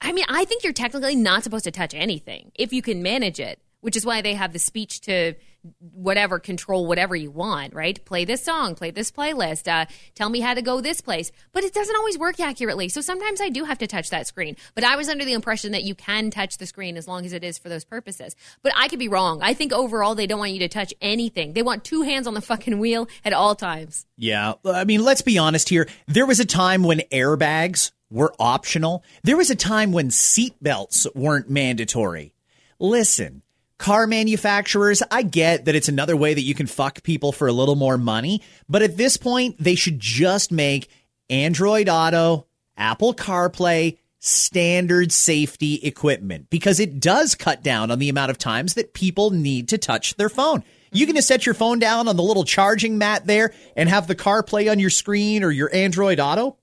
[0.00, 3.40] I mean, I think you're technically not supposed to touch anything if you can manage
[3.40, 5.34] it, which is why they have the speech to
[5.78, 8.04] whatever control whatever you want, right?
[8.04, 11.32] Play this song, play this playlist, uh, tell me how to go this place.
[11.52, 12.88] But it doesn't always work accurately.
[12.88, 14.56] So sometimes I do have to touch that screen.
[14.74, 17.32] But I was under the impression that you can touch the screen as long as
[17.32, 18.36] it is for those purposes.
[18.62, 19.40] But I could be wrong.
[19.42, 21.52] I think overall they don't want you to touch anything.
[21.52, 24.06] They want two hands on the fucking wheel at all times.
[24.16, 24.54] Yeah.
[24.64, 25.88] I mean, let's be honest here.
[26.06, 29.02] There was a time when airbags were optional.
[29.22, 32.34] There was a time when seatbelts weren't mandatory.
[32.78, 33.42] Listen,
[33.78, 37.52] car manufacturers, I get that it's another way that you can fuck people for a
[37.52, 40.88] little more money, but at this point, they should just make
[41.30, 48.30] Android Auto, Apple CarPlay, standard safety equipment because it does cut down on the amount
[48.30, 50.64] of times that people need to touch their phone.
[50.92, 54.06] You can just set your phone down on the little charging mat there and have
[54.06, 56.56] the CarPlay on your screen or your Android Auto.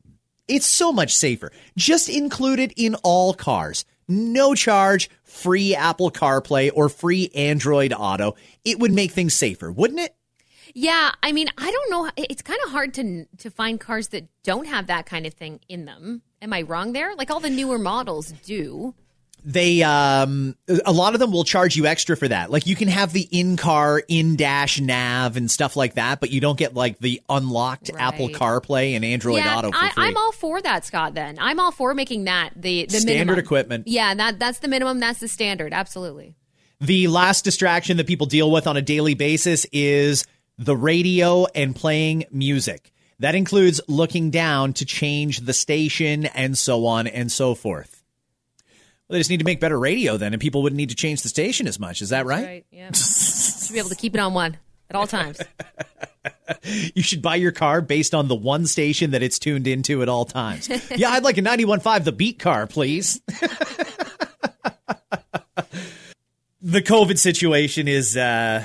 [0.47, 1.51] It's so much safer.
[1.77, 3.85] Just include it in all cars.
[4.07, 8.35] No charge, free Apple CarPlay or free Android Auto.
[8.65, 10.15] It would make things safer, wouldn't it?
[10.73, 12.11] Yeah, I mean, I don't know.
[12.17, 15.59] It's kind of hard to to find cars that don't have that kind of thing
[15.67, 16.21] in them.
[16.41, 17.15] Am I wrong there?
[17.15, 18.95] Like all the newer models do.
[19.43, 22.51] They um a lot of them will charge you extra for that.
[22.51, 26.59] Like you can have the in-car in-dash nav and stuff like that, but you don't
[26.59, 28.01] get like the unlocked Right.
[28.01, 29.91] Apple CarPlay and Android yeah, Auto for I.
[29.97, 31.15] I'm all for that, Scott.
[31.15, 33.39] Then I'm all for making that the the Standard minimum.
[33.39, 33.87] equipment.
[33.87, 34.99] Yeah, that that's the minimum.
[34.99, 35.73] That's the standard.
[35.73, 36.35] Absolutely.
[36.79, 40.25] The last distraction that people deal with on a daily basis is
[40.57, 42.91] the radio and playing music.
[43.19, 48.00] That includes looking down to change the station and so on and so forth.
[49.11, 51.21] Well, they just need to make better radio then, and people wouldn't need to change
[51.21, 52.01] the station as much.
[52.01, 52.45] Is that right?
[52.45, 52.65] Right.
[52.71, 52.93] Yeah.
[52.93, 54.55] Should be able to keep it on one
[54.89, 55.41] at all times.
[56.93, 60.09] You should buy your car based on the one station that it's tuned into at
[60.09, 60.69] all times.
[60.95, 63.19] yeah, I'd like a 91.5 The Beat car, please.
[66.61, 68.63] the COVID situation is uh,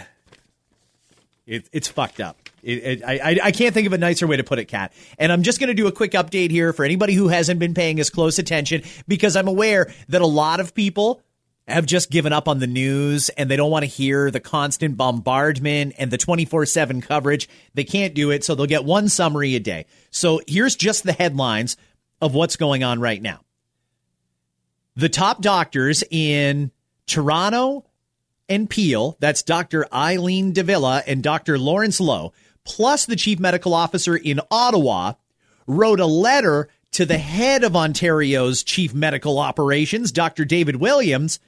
[1.47, 2.46] it, it's fucked up.
[2.67, 4.93] It, it, I, I can't think of a nicer way to put it, Kat.
[5.21, 7.75] And I'm just going to do a quick update here for anybody who hasn't been
[7.75, 11.23] paying as close attention because I'm aware that a lot of people
[11.69, 14.97] have just given up on the news and they don't want to hear the constant
[14.97, 17.49] bombardment and the 24 7 coverage.
[17.75, 19.87] They can't do it, so they'll get one summary a day.
[20.11, 21.77] So here's just the headlines
[22.21, 23.43] of what's going on right now.
[24.97, 26.73] The top doctors in
[27.07, 27.85] Toronto
[28.49, 29.87] and Peel, that's Dr.
[29.93, 31.59] Eileen de Villa and Dr.
[31.59, 32.33] Lawrence Loh,
[32.67, 35.15] plus the chief medical officer in Ottawa,
[35.67, 40.45] wrote a letter to the head of Ontario's chief medical operations, Dr.
[40.45, 41.41] David Williams.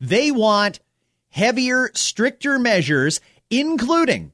[0.00, 0.80] They want
[1.28, 4.32] heavier, stricter measures, including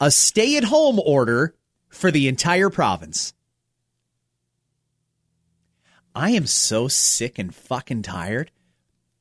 [0.00, 1.54] a stay at home order
[1.88, 3.34] for the entire province.
[6.14, 8.50] I am so sick and fucking tired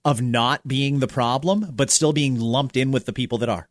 [0.03, 3.69] of not being the problem, but still being lumped in with the people that are.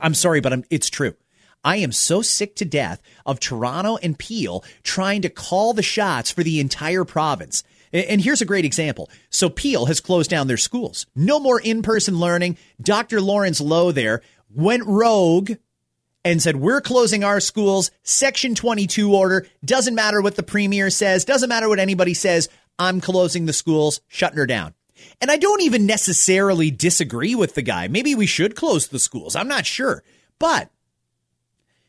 [0.00, 1.14] I'm sorry, but I'm, it's true.
[1.64, 6.30] I am so sick to death of Toronto and Peel trying to call the shots
[6.30, 7.64] for the entire province.
[7.92, 9.08] And here's a great example.
[9.30, 11.06] So Peel has closed down their schools.
[11.14, 12.58] No more in-person learning.
[12.82, 13.20] Dr.
[13.20, 15.52] Lawrence Loh there went rogue
[16.24, 17.90] and said, We're closing our schools.
[18.02, 19.46] Section 22 order.
[19.64, 21.24] Doesn't matter what the premier says.
[21.24, 22.48] Doesn't matter what anybody says.
[22.78, 24.74] I'm closing the schools, shutting her down.
[25.20, 27.88] And I don't even necessarily disagree with the guy.
[27.88, 29.36] Maybe we should close the schools.
[29.36, 30.02] I'm not sure.
[30.38, 30.70] But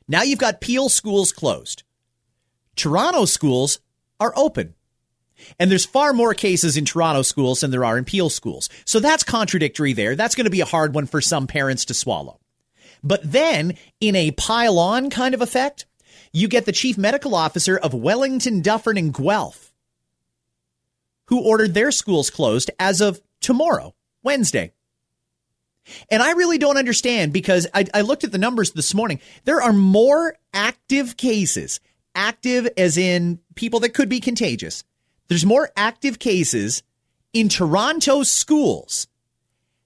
[0.08, 1.84] now you've got Peel schools closed.
[2.76, 3.80] Toronto schools
[4.20, 4.76] are open.
[5.60, 8.70] And there's far more cases in Toronto schools than there are in Peel schools.
[8.86, 10.16] So that's contradictory there.
[10.16, 12.40] That's going to be a hard one for some parents to swallow.
[13.04, 15.86] But then, in a pile on kind of effect,
[16.32, 19.74] you get the chief medical officer of Wellington, Dufferin, and Guelph,
[21.28, 24.74] who ordered their schools closed as of tomorrow, Wednesday.
[26.10, 29.20] And I really don't understand because I, I looked at the numbers this morning.
[29.44, 31.80] There are more active cases,
[32.14, 34.84] active as in people that could be contagious.
[35.28, 36.84] There's more active cases
[37.34, 39.08] in Toronto schools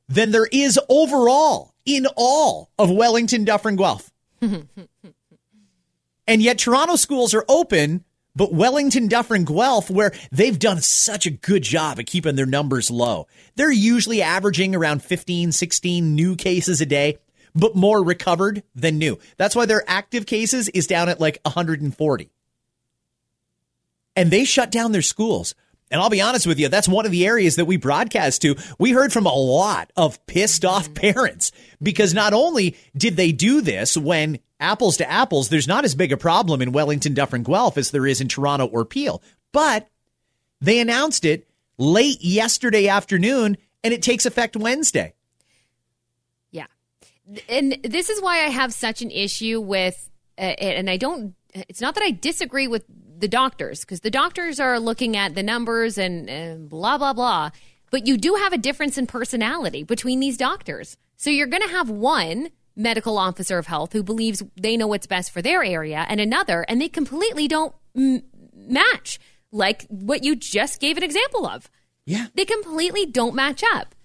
[0.07, 4.11] than there is overall in all of Wellington, Dufferin, Guelph.
[4.41, 4.67] and
[6.27, 8.03] yet Toronto schools are open,
[8.35, 12.89] but Wellington, Dufferin, Guelph, where they've done such a good job at keeping their numbers
[12.91, 13.27] low.
[13.55, 17.17] They're usually averaging around 15, 16 new cases a day,
[17.55, 19.19] but more recovered than new.
[19.37, 22.31] That's why their active cases is down at like 140.
[24.15, 25.55] And they shut down their schools.
[25.91, 28.55] And I'll be honest with you, that's one of the areas that we broadcast to.
[28.77, 33.61] We heard from a lot of pissed off parents because not only did they do
[33.61, 37.77] this when apples to apples, there's not as big a problem in Wellington, Dufferin, Guelph
[37.77, 39.21] as there is in Toronto or Peel,
[39.51, 39.87] but
[40.61, 41.47] they announced it
[41.77, 45.13] late yesterday afternoon and it takes effect Wednesday.
[46.51, 46.67] Yeah.
[47.47, 51.81] And this is why I have such an issue with, uh, and I don't, it's
[51.81, 52.83] not that I disagree with
[53.19, 57.49] the doctors, because the doctors are looking at the numbers and, and blah, blah, blah.
[57.91, 60.97] But you do have a difference in personality between these doctors.
[61.17, 65.07] So you're going to have one medical officer of health who believes they know what's
[65.07, 68.23] best for their area and another, and they completely don't m-
[68.55, 69.19] match,
[69.51, 71.69] like what you just gave an example of.
[72.05, 72.27] Yeah.
[72.35, 73.95] They completely don't match up.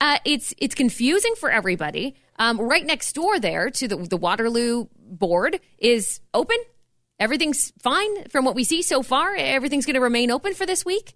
[0.00, 2.14] Uh, it's it's confusing for everybody.
[2.38, 6.56] Um, right next door there to the, the Waterloo board is open.
[7.22, 9.36] Everything's fine from what we see so far.
[9.36, 11.12] Everything's going to remain open for this week.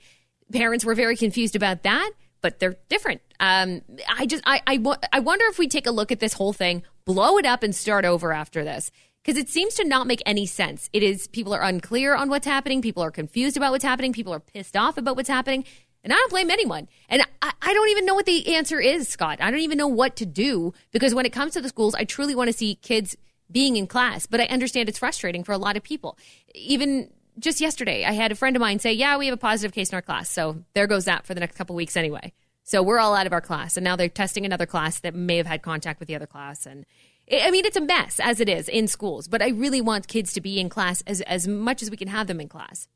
[0.53, 3.23] Parents were very confused about that, but they're different.
[3.41, 4.81] Um, I just I I,
[5.13, 7.75] I wonder if we take a look at this whole thing, blow it up, and
[7.75, 8.93] start over after this
[9.25, 10.89] because it seems to not make any sense.
[10.93, 12.83] It is people are unclear on what's happening.
[12.83, 14.13] People are confused about what's happening.
[14.13, 15.65] People are pissed off about what's happening.
[16.05, 16.89] And I don't blame anyone.
[17.09, 19.39] And I, I don't even know what the answer is, Scott.
[19.41, 22.05] I don't even know what to do because when it comes to the schools, I
[22.05, 23.17] truly want to see kids
[23.51, 24.27] being in class.
[24.27, 26.19] But I understand it's frustrating for a lot of people.
[26.55, 29.73] Even just yesterday, I had a friend of mine say, Yeah, we have a positive
[29.75, 30.31] case in our class.
[30.31, 32.33] So there goes that for the next couple weeks anyway.
[32.65, 33.77] So we're all out of our class.
[33.77, 36.67] And now they're testing another class that may have had contact with the other class.
[36.67, 36.85] And
[37.31, 40.33] I mean, it's a mess as it is in schools, but I really want kids
[40.33, 42.89] to be in class as, as much as we can have them in class.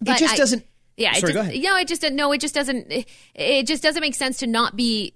[0.00, 0.64] But just I- doesn't-
[0.96, 3.04] Yeah, it Sorry, go just, no, it just no, it just doesn't.
[3.34, 5.14] It just doesn't make sense to not be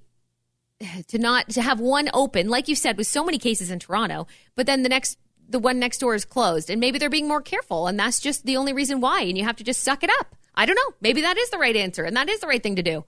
[1.09, 4.27] to not to have one open, like you said, with so many cases in Toronto,
[4.55, 5.19] but then the next
[5.49, 8.47] the one next door is closed, and maybe they're being more careful, and that's just
[8.47, 10.35] the only reason why, and you have to just suck it up.
[10.55, 10.95] I don't know.
[11.01, 13.05] Maybe that is the right answer, and that is the right thing to do.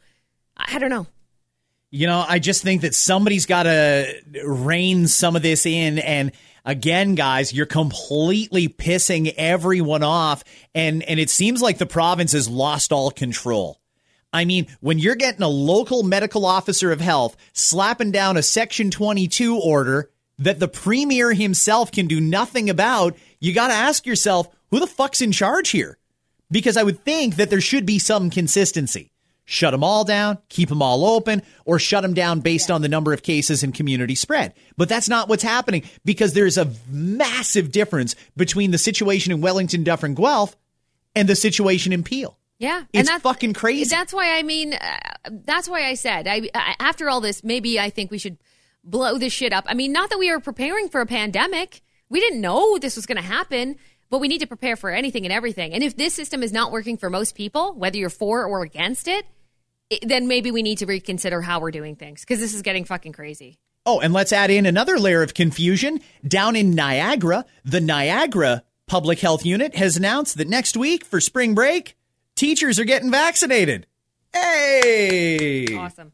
[0.57, 1.07] I don't know.
[1.91, 6.01] You know, I just think that somebody's got to rein some of this in.
[6.01, 6.33] And
[6.65, 10.43] again, guys, you're completely pissing everyone off.
[10.75, 13.81] And, and it seems like the province has lost all control.
[14.35, 18.91] I mean, when you're getting a local medical officer of health slapping down a Section
[18.91, 24.49] 22 order that the premier himself can do nothing about, you got to ask yourself,
[24.73, 25.99] who the fuck's in charge here?
[26.51, 29.13] Because I would think that there should be some consistency.
[29.45, 32.89] Shut them all down, keep them all open, or shut them down based on the
[32.89, 34.55] number of cases and community spread.
[34.77, 39.85] But that's not what's happening because there's a massive difference between the situation in Wellington,
[39.85, 40.57] Dufferin, Guelph
[41.15, 42.37] and the situation in Peel.
[42.59, 43.89] Yeah, It's fucking crazy.
[43.91, 44.99] That's why I mean, uh,
[45.31, 48.39] that's why I said, I, I after all this, maybe I think we should
[48.85, 49.65] blow this shit up.
[49.67, 51.83] I mean, not that we are preparing for a pandemic.
[52.09, 53.77] We didn't know this was going to happen,
[54.11, 55.73] but we need to prepare for anything and everything.
[55.73, 59.09] And if this system is not working for most people, whether you're for or against
[59.09, 59.27] it,
[59.91, 62.85] it then maybe we need to reconsider how we're doing things because this is getting
[62.85, 63.59] fucking crazy.
[63.87, 66.01] Oh, and let's add in another layer of confusion.
[66.27, 71.55] Down in Niagara, the Niagara Public Health Unit has announced that next week for spring
[71.55, 71.97] break,
[72.37, 73.87] teachers are getting vaccinated.
[74.33, 75.67] Hey!
[75.77, 76.13] Awesome.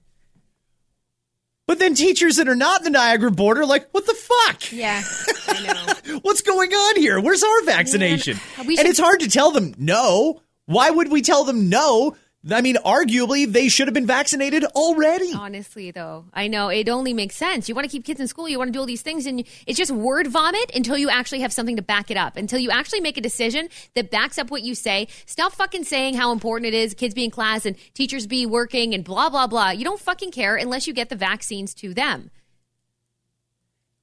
[1.66, 4.72] But then teachers that are not the Niagara border, like, what the fuck?
[4.72, 5.02] Yeah.
[5.46, 5.62] I
[6.04, 6.18] know.
[6.22, 7.20] What's going on here?
[7.20, 8.38] Where's our vaccination?
[8.58, 10.42] Man, we and it's hard to tell them no.
[10.66, 12.16] Why would we tell them no?
[12.48, 15.30] I mean, arguably, they should have been vaccinated already.
[15.34, 17.68] Honestly, though, I know it only makes sense.
[17.68, 19.44] You want to keep kids in school, you want to do all these things, and
[19.66, 22.38] it's just word vomit until you actually have something to back it up.
[22.38, 25.08] Until you actually make a decision that backs up what you say.
[25.26, 28.94] Stop fucking saying how important it is kids be in class and teachers be working
[28.94, 29.70] and blah blah blah.
[29.70, 32.30] You don't fucking care unless you get the vaccines to them.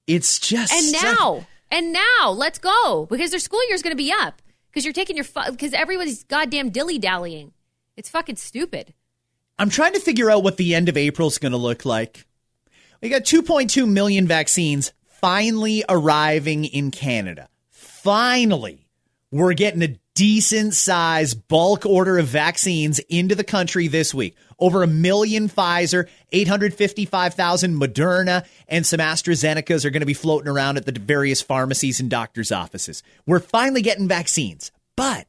[0.05, 3.97] It's just And now, and now, let's go because their school year is going to
[3.97, 7.51] be up because you're taking your because everybody's goddamn dilly dallying.
[7.97, 8.93] It's fucking stupid.
[9.57, 12.27] I'm trying to figure out what the end of April is going to look like.
[13.01, 17.49] We got 2.2 million vaccines finally arriving in Canada.
[17.71, 18.87] Finally,
[19.31, 24.35] we're getting a decent size bulk order of vaccines into the country this week.
[24.59, 30.77] Over a million Pfizer, 855,000 Moderna, and some AstraZenecas are going to be floating around
[30.77, 33.01] at the various pharmacies and doctors' offices.
[33.25, 35.27] We're finally getting vaccines, but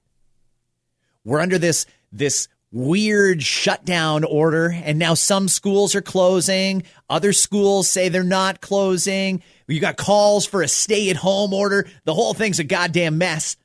[1.24, 6.82] we're under this this weird shutdown order and now some schools are closing.
[7.08, 9.42] Other schools say they're not closing.
[9.66, 11.86] You got calls for a stay at home order.
[12.04, 13.56] The whole thing's a goddamn mess.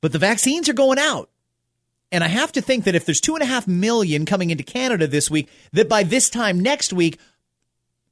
[0.00, 1.30] But the vaccines are going out.
[2.12, 4.64] And i have to think that if there's two and a half million coming into
[4.64, 7.20] canada this week that by this time next week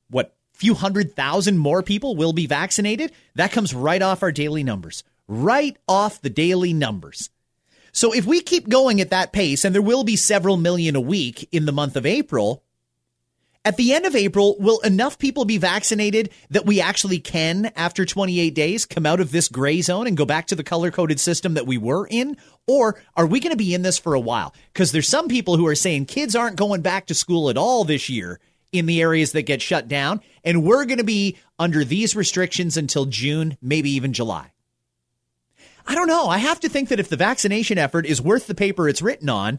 [0.09, 3.12] what few hundred thousand more people will be vaccinated?
[3.37, 5.05] That comes right off our daily numbers.
[5.29, 7.31] Right off the daily numbers
[7.98, 11.00] so if we keep going at that pace, and there will be several million a
[11.00, 12.62] week in the month of April,
[13.64, 18.04] at the end of April, will enough people be vaccinated that we actually can, after
[18.04, 21.18] 28 days, come out of this gray zone and go back to the color coded
[21.18, 22.37] system that we were in?
[22.68, 24.54] Or are we going to be in this for a while?
[24.72, 27.82] Because there's some people who are saying kids aren't going back to school at all
[27.82, 28.38] this year
[28.70, 32.76] in the areas that get shut down, and we're going to be under these restrictions
[32.76, 34.52] until June, maybe even July.
[35.88, 36.29] I don't know.
[36.29, 39.31] I have to think that if the vaccination effort is worth the paper it's written
[39.31, 39.59] on,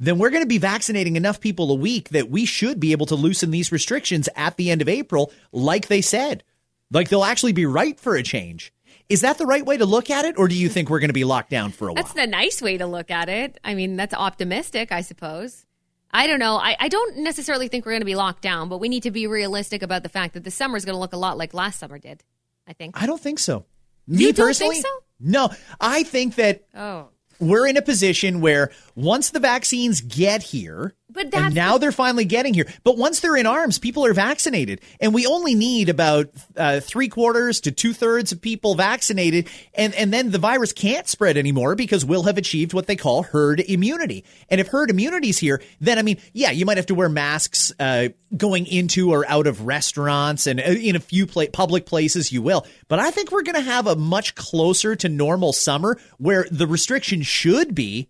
[0.00, 3.06] then we're going to be vaccinating enough people a week that we should be able
[3.06, 6.42] to loosen these restrictions at the end of April, like they said.
[6.90, 8.72] Like they'll actually be right for a change.
[9.08, 11.10] Is that the right way to look at it, or do you think we're going
[11.10, 12.02] to be locked down for a while?
[12.02, 13.58] That's the nice way to look at it.
[13.62, 15.66] I mean, that's optimistic, I suppose.
[16.12, 16.56] I don't know.
[16.56, 19.12] I, I don't necessarily think we're going to be locked down, but we need to
[19.12, 21.54] be realistic about the fact that the summer is going to look a lot like
[21.54, 22.24] last summer did.
[22.66, 23.00] I think.
[23.00, 23.64] I don't think so.
[24.06, 25.02] Me You personally, think so?
[25.20, 25.50] no.
[25.80, 27.08] I think that Oh,
[27.38, 31.80] we're in a position where once the vaccines get here, But that's and now the-
[31.80, 32.66] they're finally getting here.
[32.84, 37.08] But once they're in arms, people are vaccinated, and we only need about uh, three
[37.08, 41.74] quarters to two thirds of people vaccinated, and and then the virus can't spread anymore
[41.74, 44.24] because we'll have achieved what they call herd immunity.
[44.48, 47.72] And if herd immunity's here, then I mean, yeah, you might have to wear masks
[47.80, 52.30] uh, going into or out of restaurants, and uh, in a few pla- public places
[52.30, 52.66] you will.
[52.88, 56.66] But I think we're going to have a much closer to normal summer where the
[56.66, 58.08] restriction should be.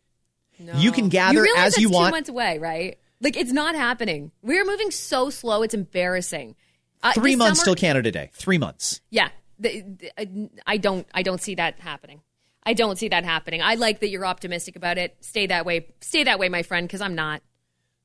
[0.77, 2.09] You can gather you as you want.
[2.09, 2.99] Two months away, right?
[3.21, 4.33] Like it's not happening.
[4.43, 5.63] We're moving so slow.
[5.63, 6.57] It's embarrassing.
[7.03, 8.31] Uh, Three months summer- till Canada Day.
[8.35, 9.01] Three months.
[9.11, 11.07] Yeah, the, the, I don't.
[11.15, 12.21] I don't see that happening.
[12.63, 13.63] I don't see that happening.
[13.63, 15.17] I like that you're optimistic about it.
[15.21, 15.89] Stay that way.
[16.01, 17.43] Stay that way, my friend, because I'm not.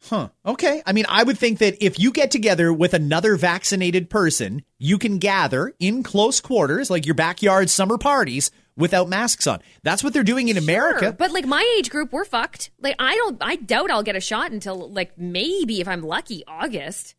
[0.04, 0.30] Huh.
[0.46, 0.82] Okay.
[0.86, 4.98] I mean, I would think that if you get together with another vaccinated person, you
[4.98, 9.60] can gather in close quarters, like your backyard summer parties, without masks on.
[9.84, 11.16] That's what they're doing in Sure, America.
[11.18, 12.72] but like my age group, we're fucked.
[12.80, 13.38] Like I don't.
[13.42, 17.16] I doubt I'll get a shot until like maybe if I'm lucky, August.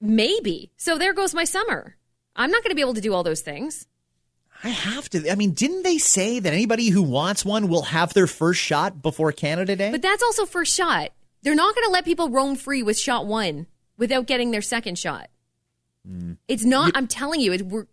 [0.00, 0.70] Maybe.
[0.76, 1.96] So there goes my summer.
[2.36, 3.86] I'm not going to be able to do all those things.
[4.62, 5.30] I have to.
[5.30, 9.02] I mean, didn't they say that anybody who wants one will have their first shot
[9.02, 9.90] before Canada Day?
[9.90, 11.10] But that's also first shot.
[11.42, 13.66] They're not going to let people roam free with shot one
[13.98, 15.28] without getting their second shot.
[16.06, 16.32] Hmm.
[16.48, 16.92] It's not.
[16.94, 17.86] I'm telling you, it's, we're.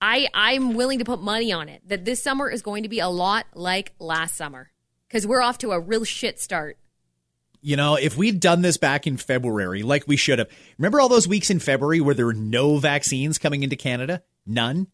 [0.00, 3.00] I I'm willing to put money on it that this summer is going to be
[3.00, 4.70] a lot like last summer
[5.08, 6.78] because we're off to a real shit start.
[7.62, 10.48] You know, if we'd done this back in February, like we should have.
[10.78, 14.22] Remember all those weeks in February where there were no vaccines coming into Canada?
[14.46, 14.88] None.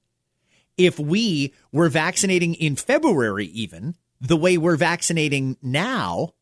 [0.78, 6.32] If we were vaccinating in February, even the way we're vaccinating now,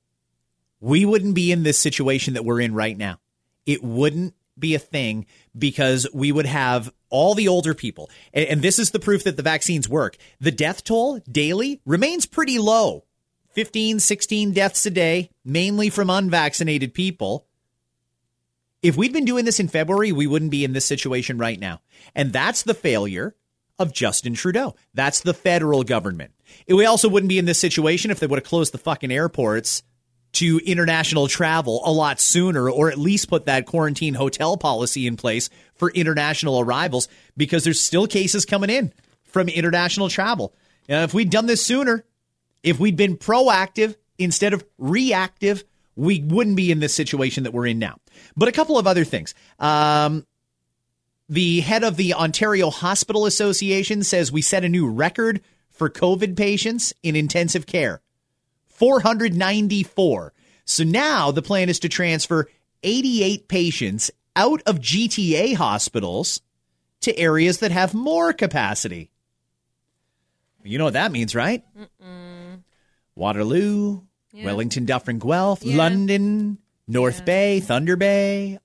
[0.79, 3.19] we wouldn't be in this situation that we're in right now.
[3.67, 5.27] It wouldn't be a thing
[5.59, 8.11] because we would have all the older people.
[8.33, 10.17] And, and this is the proof that the vaccines work.
[10.41, 13.05] The death toll daily remains pretty low
[13.53, 17.47] 15, 16 deaths a day, mainly from unvaccinated people.
[18.83, 21.81] If we'd been doing this in February, we wouldn't be in this situation right now.
[22.15, 23.35] And that's the failure
[23.79, 24.77] of Justin Trudeau.
[24.95, 26.33] That's the federal government.
[26.69, 29.83] We also wouldn't be in this situation if they would have closed the fucking airports
[30.33, 35.17] to international travel a lot sooner, or at least put that quarantine hotel policy in
[35.17, 38.93] place for international arrivals because there's still cases coming in
[39.25, 40.55] from international travel.
[40.89, 42.05] Uh, if we'd done this sooner,
[42.63, 45.65] if we'd been proactive instead of reactive,
[45.97, 47.99] we wouldn't be in this situation that we're in now.
[48.37, 49.35] But a couple of other things.
[49.59, 50.27] Um,
[51.29, 56.37] the head of the Ontario Hospital Association says we set a new record for COVID
[56.37, 58.01] patients in intensive care
[58.81, 60.33] 494.
[60.65, 62.49] So now the plan is to transfer
[62.83, 66.41] 88 patients out of GTA hospitals
[67.03, 69.11] to areas that have more capacity.
[70.65, 71.63] You know what that means, right?
[71.79, 72.63] Mm-mm.
[73.15, 74.01] Waterloo,
[74.33, 74.45] yeah.
[74.47, 75.77] Wellington, Dufferin, Guelph, yeah.
[75.77, 76.57] London,
[76.89, 77.25] North yeah.
[77.25, 78.61] Bay, Thunder Bay,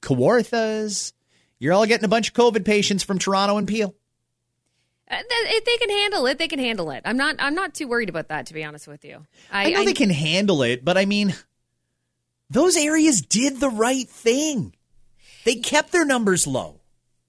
[0.00, 1.12] Kawarthas.
[1.58, 3.94] You're all getting a bunch of COVID patients from Toronto and Peel.
[5.12, 7.02] Uh, if they can handle it, they can handle it.
[7.04, 7.36] I'm not.
[7.38, 9.26] I'm not too worried about that, to be honest with you.
[9.50, 11.34] I, I know I, they can handle it, but I mean,
[12.48, 14.74] those areas did the right thing.
[15.44, 16.80] They kept their numbers low.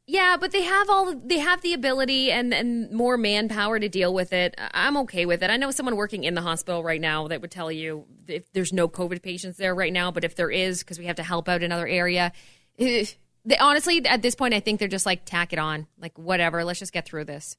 [0.06, 4.14] Yeah, but they have all they have the ability and and more manpower to deal
[4.14, 4.56] with it.
[4.58, 5.50] I'm okay with it.
[5.50, 8.74] I know someone working in the hospital right now that would tell you if there's
[8.74, 11.48] no COVID patients there right now, but if there is, because we have to help
[11.48, 12.34] out another area.
[12.80, 13.06] Eh,
[13.46, 16.64] they, honestly, at this point, I think they're just like tack it on, like whatever.
[16.66, 17.58] Let's just get through this.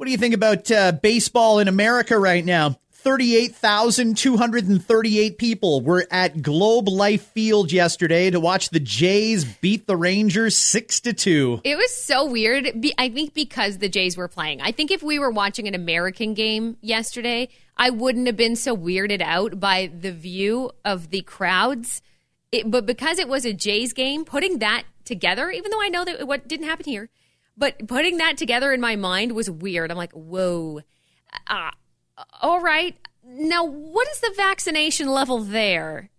[0.00, 2.78] What do you think about uh, baseball in America right now?
[2.92, 10.56] 38,238 people were at Globe Life Field yesterday to watch the Jays beat the Rangers
[10.56, 11.60] 6 to 2.
[11.64, 12.82] It was so weird.
[12.96, 14.62] I think because the Jays were playing.
[14.62, 18.74] I think if we were watching an American game yesterday, I wouldn't have been so
[18.74, 22.00] weirded out by the view of the crowds.
[22.52, 26.06] It, but because it was a Jays game, putting that together, even though I know
[26.06, 27.10] that what didn't happen here,
[27.56, 29.90] but putting that together in my mind was weird.
[29.90, 30.80] I'm like, whoa.
[31.46, 31.70] Uh,
[32.40, 32.96] all right.
[33.24, 36.10] Now, what is the vaccination level there?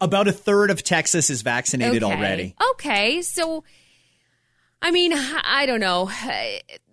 [0.00, 2.12] About a third of Texas is vaccinated okay.
[2.14, 2.54] already.
[2.72, 3.22] Okay.
[3.22, 3.64] So,
[4.82, 6.08] I mean, I don't know.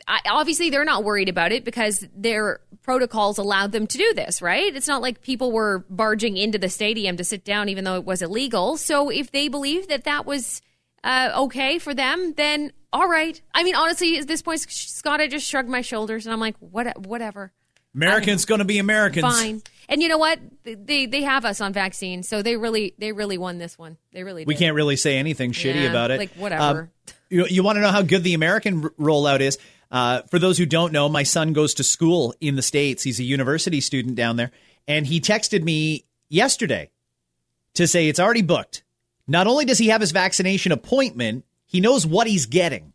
[0.08, 4.42] I, obviously, they're not worried about it because their protocols allowed them to do this,
[4.42, 4.76] right?
[4.76, 8.06] It's not like people were barging into the stadium to sit down, even though it
[8.06, 8.78] was illegal.
[8.78, 10.62] So, if they believe that that was
[11.06, 13.40] uh, okay for them, then all right.
[13.54, 16.56] I mean, honestly, at this point, Scott, I just shrugged my shoulders and I'm like,
[16.60, 17.54] what, whatever.
[17.94, 19.26] Americans going to be Americans.
[19.26, 19.62] Fine.
[19.88, 20.40] And you know what?
[20.64, 23.98] They they have us on vaccine, so they really they really won this one.
[24.12, 24.42] They really.
[24.42, 24.48] Did.
[24.48, 26.18] We can't really say anything shitty yeah, about it.
[26.18, 26.90] Like whatever.
[27.08, 29.58] Um, you you want to know how good the American r- rollout is?
[29.92, 33.04] Uh, for those who don't know, my son goes to school in the states.
[33.04, 34.52] He's a university student down there,
[34.88, 36.90] and he texted me yesterday
[37.76, 38.84] to say it's already booked.
[39.28, 42.94] Not only does he have his vaccination appointment, he knows what he's getting.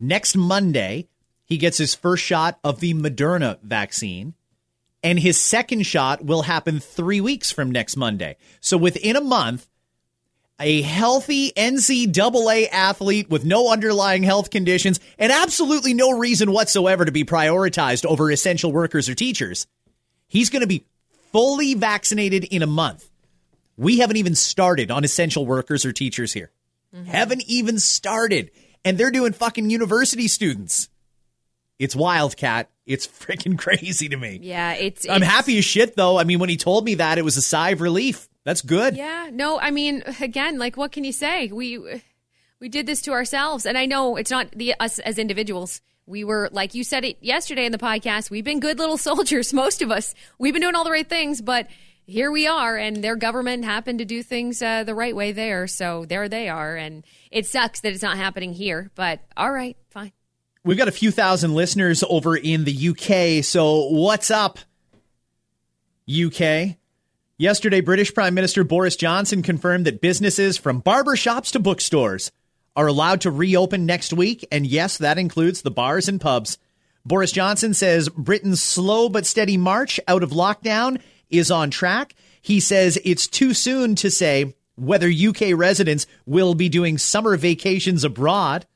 [0.00, 1.08] Next Monday,
[1.44, 4.34] he gets his first shot of the Moderna vaccine,
[5.02, 8.36] and his second shot will happen three weeks from next Monday.
[8.60, 9.68] So within a month,
[10.60, 17.12] a healthy NCAA athlete with no underlying health conditions and absolutely no reason whatsoever to
[17.12, 19.66] be prioritized over essential workers or teachers.
[20.26, 20.84] He's going to be
[21.32, 23.07] fully vaccinated in a month.
[23.78, 26.50] We haven't even started on essential workers or teachers here.
[26.94, 27.06] Mm-hmm.
[27.06, 28.50] Haven't even started.
[28.84, 30.88] And they're doing fucking university students.
[31.78, 32.68] It's wild Kat.
[32.84, 34.40] It's freaking crazy to me.
[34.42, 36.18] Yeah, it's, I'm happy as shit though.
[36.18, 38.28] I mean, when he told me that, it was a sigh of relief.
[38.44, 38.96] That's good.
[38.96, 39.30] Yeah.
[39.32, 41.48] No, I mean, again, like, what can you say?
[41.48, 41.78] We
[42.60, 45.80] we did this to ourselves, and I know it's not the us as individuals.
[46.06, 48.30] We were, like you said it yesterday in the podcast.
[48.30, 50.14] We've been good little soldiers, most of us.
[50.38, 51.68] We've been doing all the right things, but
[52.08, 55.66] here we are, and their government happened to do things uh, the right way there.
[55.66, 58.90] So there they are, and it sucks that it's not happening here.
[58.94, 60.12] But all right, fine.
[60.64, 63.44] We've got a few thousand listeners over in the UK.
[63.44, 64.58] So, what's up,
[66.10, 66.76] UK?
[67.36, 72.32] Yesterday, British Prime Minister Boris Johnson confirmed that businesses from barbershops to bookstores
[72.74, 74.46] are allowed to reopen next week.
[74.50, 76.58] And yes, that includes the bars and pubs.
[77.04, 81.00] Boris Johnson says Britain's slow but steady march out of lockdown
[81.30, 82.14] is on track.
[82.40, 88.04] He says it's too soon to say whether UK residents will be doing summer vacations
[88.04, 88.66] abroad.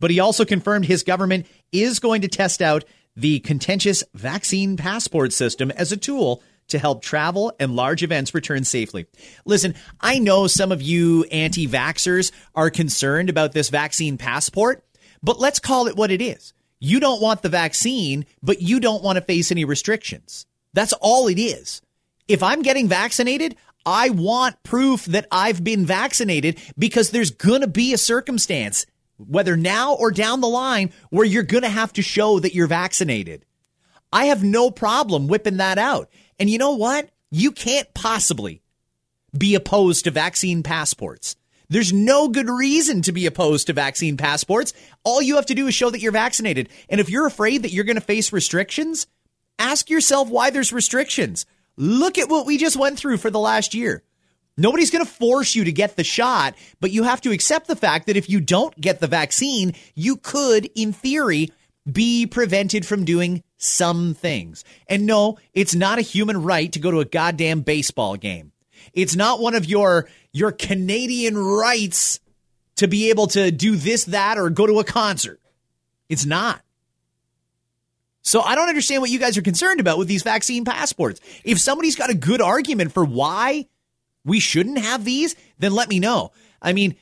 [0.00, 2.84] But he also confirmed his government is going to test out
[3.16, 8.64] the contentious vaccine passport system as a tool to help travel and large events return
[8.64, 9.06] safely.
[9.44, 14.84] Listen, I know some of you anti vaxxers are concerned about this vaccine passport,
[15.22, 16.52] but let's call it what it is.
[16.80, 20.46] You don't want the vaccine, but you don't want to face any restrictions.
[20.74, 21.80] That's all it is.
[22.28, 23.56] If I'm getting vaccinated,
[23.86, 28.84] I want proof that I've been vaccinated because there's going to be a circumstance
[29.16, 32.66] whether now or down the line, where you're going to have to show that you're
[32.66, 33.44] vaccinated.
[34.12, 36.10] I have no problem whipping that out.
[36.38, 37.10] And you know what?
[37.30, 38.60] You can't possibly
[39.36, 41.36] be opposed to vaccine passports
[41.68, 44.74] There's no good reason to be opposed to vaccine passports.
[45.02, 46.68] All you have to do is show that you're vaccinated.
[46.88, 49.06] And if you're afraid that you're going to face restrictions,
[49.58, 51.46] ask yourself why there's restrictions.
[51.76, 54.02] Look at what we just went through for the last year.
[54.56, 57.74] Nobody's going to force you to get the shot, but you have to accept the
[57.74, 61.50] fact that if you don't get the vaccine, you could, in theory,
[61.90, 64.64] be prevented from doing some things.
[64.86, 68.52] And no, it's not a human right to go to a goddamn baseball game.
[68.92, 72.20] It's not one of your your Canadian rights
[72.76, 75.40] to be able to do this, that, or go to a concert.
[76.08, 76.60] It's not.
[78.24, 81.20] So I don't understand what you guys are concerned about with these vaccine passports.
[81.44, 83.68] If somebody's got a good argument for why
[84.24, 86.32] we shouldn't have these, then let me know.
[86.60, 86.96] I mean,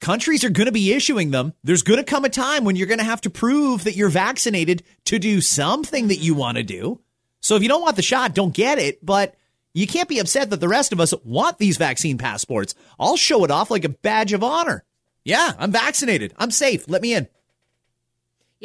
[0.00, 1.54] countries are going to be issuing them.
[1.64, 4.10] There's going to come a time when you're going to have to prove that you're
[4.10, 6.40] vaccinated to do something that you mm-hmm.
[6.40, 7.00] want to do.
[7.40, 9.04] So if you don't want the shot, don't get it.
[9.04, 9.34] But
[9.72, 12.74] you can't be upset that the rest of us want these vaccine passports.
[13.00, 14.84] I'll show it off like a badge of honor.
[15.24, 16.34] Yeah, I'm vaccinated.
[16.36, 16.86] I'm safe.
[16.86, 17.28] Let me in.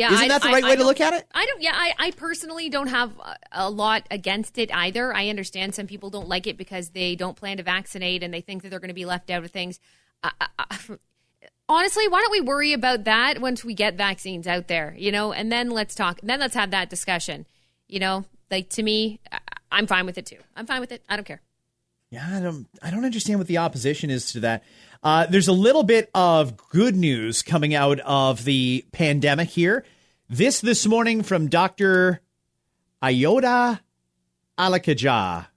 [0.01, 1.27] Yeah, Isn't I- that the right I way to look at it?
[1.31, 1.61] I don't.
[1.61, 5.13] Yeah, I, I personally don't have a- a lot against it either.
[5.15, 8.41] I understand some people don't like it because they don't plan to vaccinate and they
[8.41, 9.79] think that they're going to be left out of things.
[10.23, 10.97] I, I, I-
[11.69, 14.95] honestly, why don't we worry about that once we get vaccines out there?
[14.97, 16.19] You know, and then let's talk.
[16.23, 17.45] Then let's have that discussion.
[17.87, 19.39] You know, like to me, I,
[19.71, 20.37] I'm fine with it too.
[20.55, 21.03] I'm fine with it.
[21.07, 21.41] I don't care.
[22.09, 24.63] Yeah, I don't I don't understand what the opposition is to that.
[25.03, 29.83] Uh, there's a little bit of good news coming out of the pandemic here.
[30.29, 32.21] This this morning from Dr.
[33.01, 33.79] Ayota
[34.57, 35.47] Alakija.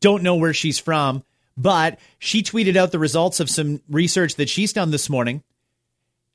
[0.00, 1.24] Don't know where she's from,
[1.56, 5.42] but she tweeted out the results of some research that she's done this morning.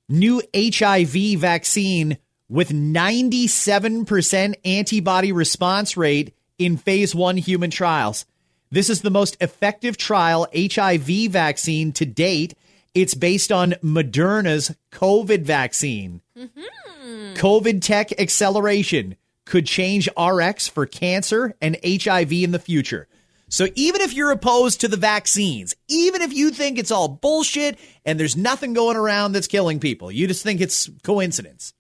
[0.10, 2.18] New HIV vaccine
[2.50, 8.26] with 97% antibody response rate in phase one human trials.
[8.72, 12.54] This is the most effective trial HIV vaccine to date.
[12.94, 16.22] It's based on Moderna's COVID vaccine.
[16.38, 17.34] Mm-hmm.
[17.36, 23.08] COVID tech acceleration could change RX for cancer and HIV in the future.
[23.50, 27.78] So even if you're opposed to the vaccines, even if you think it's all bullshit
[28.06, 31.74] and there's nothing going around that's killing people, you just think it's coincidence.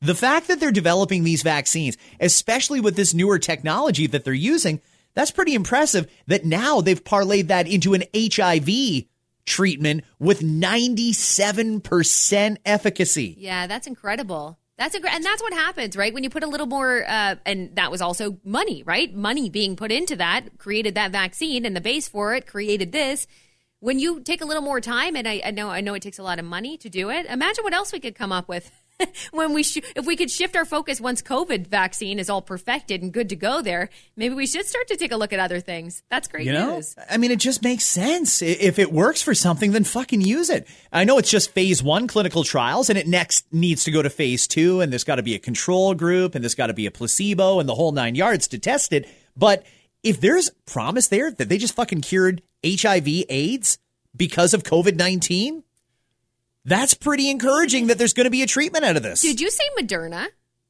[0.00, 4.80] The fact that they're developing these vaccines, especially with this newer technology that they're using,
[5.14, 9.04] that's pretty impressive that now they've parlayed that into an HIV
[9.46, 13.34] treatment with 97% efficacy.
[13.38, 14.58] Yeah, that's incredible.
[14.78, 16.14] That's a and that's what happens, right?
[16.14, 19.14] When you put a little more, uh, and that was also money, right?
[19.14, 23.26] Money being put into that created that vaccine, and the base for it created this.
[23.80, 26.18] When you take a little more time, and I, I know I know it takes
[26.18, 27.26] a lot of money to do it.
[27.26, 28.72] Imagine what else we could come up with
[29.32, 33.02] when we sh- if we could shift our focus once COVID vaccine is all perfected
[33.02, 33.62] and good to go.
[33.62, 36.02] There, maybe we should start to take a look at other things.
[36.10, 36.94] That's great You know, news.
[37.08, 38.42] I mean, it just makes sense.
[38.42, 40.66] If it works for something, then fucking use it.
[40.92, 44.10] I know it's just phase one clinical trials, and it next needs to go to
[44.10, 46.86] phase two, and there's got to be a control group, and there's got to be
[46.86, 49.08] a placebo, and the whole nine yards to test it.
[49.36, 49.64] But
[50.02, 53.78] if there's promise there that they just fucking cured HIV AIDS
[54.16, 55.62] because of COVID 19,
[56.70, 59.20] that's pretty encouraging that there's going to be a treatment out of this.
[59.20, 60.28] Did you say Moderna?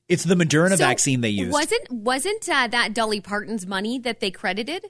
[0.09, 1.53] It's the Moderna So, vaccine they used.
[1.53, 4.86] Wasn't wasn't uh, that Dolly Parton's money that they credited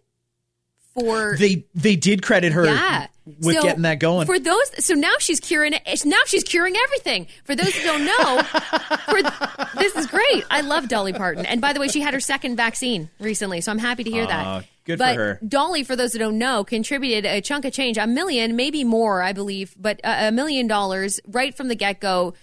[0.94, 1.36] for?
[1.36, 4.26] they they did credit her yeah, with So, getting that going.
[4.26, 6.06] For those, so now she's curing it.
[6.06, 7.26] Now she's curing everything.
[7.44, 8.42] For those who don't know,
[9.10, 10.44] for, this is great.
[10.50, 11.44] I love Dolly Parton.
[11.44, 14.24] And by the way, she had her second vaccine recently, so I'm happy to hear
[14.24, 14.64] Aw, that.
[14.90, 15.40] Good for but her.
[15.46, 19.22] Dolly, for those who don't know, contributed a chunk of change, a million, maybe more,
[19.22, 22.34] I believe, but a, a million dollars right from the get go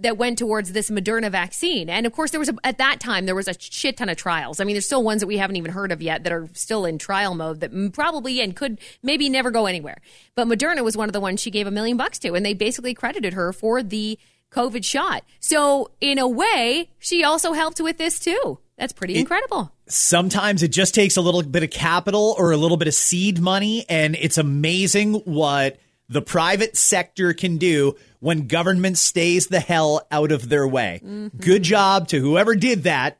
[0.00, 1.88] that went towards this Moderna vaccine.
[1.88, 4.16] And of course, there was a, at that time there was a shit ton of
[4.16, 4.60] trials.
[4.60, 6.84] I mean, there's still ones that we haven't even heard of yet that are still
[6.84, 10.00] in trial mode that probably and could maybe never go anywhere.
[10.34, 12.54] But Moderna was one of the ones she gave a million bucks to, and they
[12.54, 14.18] basically credited her for the
[14.50, 15.24] COVID shot.
[15.38, 18.58] So in a way, she also helped with this too.
[18.80, 19.70] That's pretty incredible.
[19.86, 23.38] sometimes it just takes a little bit of capital or a little bit of seed
[23.40, 25.78] money and it's amazing what
[26.08, 31.00] the private sector can do when government stays the hell out of their way.
[31.04, 31.38] Mm-hmm.
[31.38, 33.18] Good job to whoever did that.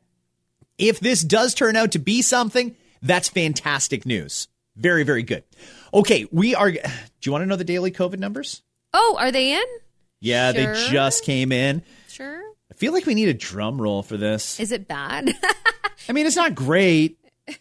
[0.78, 4.48] If this does turn out to be something, that's fantastic news.
[4.76, 5.44] Very, very good.
[5.92, 6.70] Okay, we are.
[6.72, 6.80] Do
[7.22, 8.62] you want to know the daily COVID numbers?
[8.94, 9.64] Oh, are they in?
[10.20, 10.74] Yeah, Sure.
[10.74, 11.82] they just came in.
[12.70, 14.58] I feel like we need a drum roll for this.
[14.60, 15.30] Is it bad?
[16.08, 17.18] I mean, it's not great.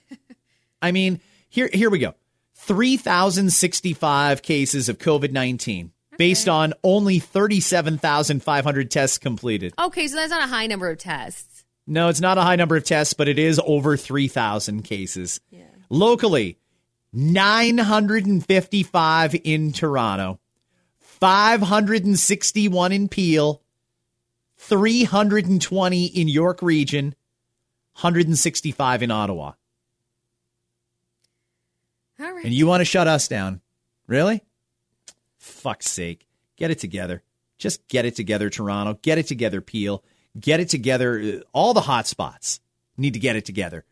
[0.81, 2.13] I mean, here here we go.
[2.55, 9.73] 3065 cases of COVID-19 based on only 37,500 tests completed.
[9.79, 11.63] okay, so that's not a high number of tests.
[11.87, 15.41] No, it's not a high number of tests, but it is over 3,000 cases.
[15.49, 15.63] Yeah.
[15.89, 16.57] Locally,
[17.13, 20.39] 955 in Toronto,
[20.99, 23.63] 561 in Peel,
[24.59, 27.15] 320 in York Region,
[27.93, 29.53] 165 in Ottawa.
[32.19, 32.45] All right.
[32.45, 33.61] And you want to shut us down?
[34.05, 34.43] Really?
[35.37, 36.27] Fuck's sake.
[36.57, 37.23] Get it together.
[37.57, 38.99] Just get it together, Toronto.
[39.01, 40.03] Get it together, Peel.
[40.39, 41.19] Get it together.
[41.19, 42.59] Uh, All the hot spots
[42.97, 43.85] need to get it together.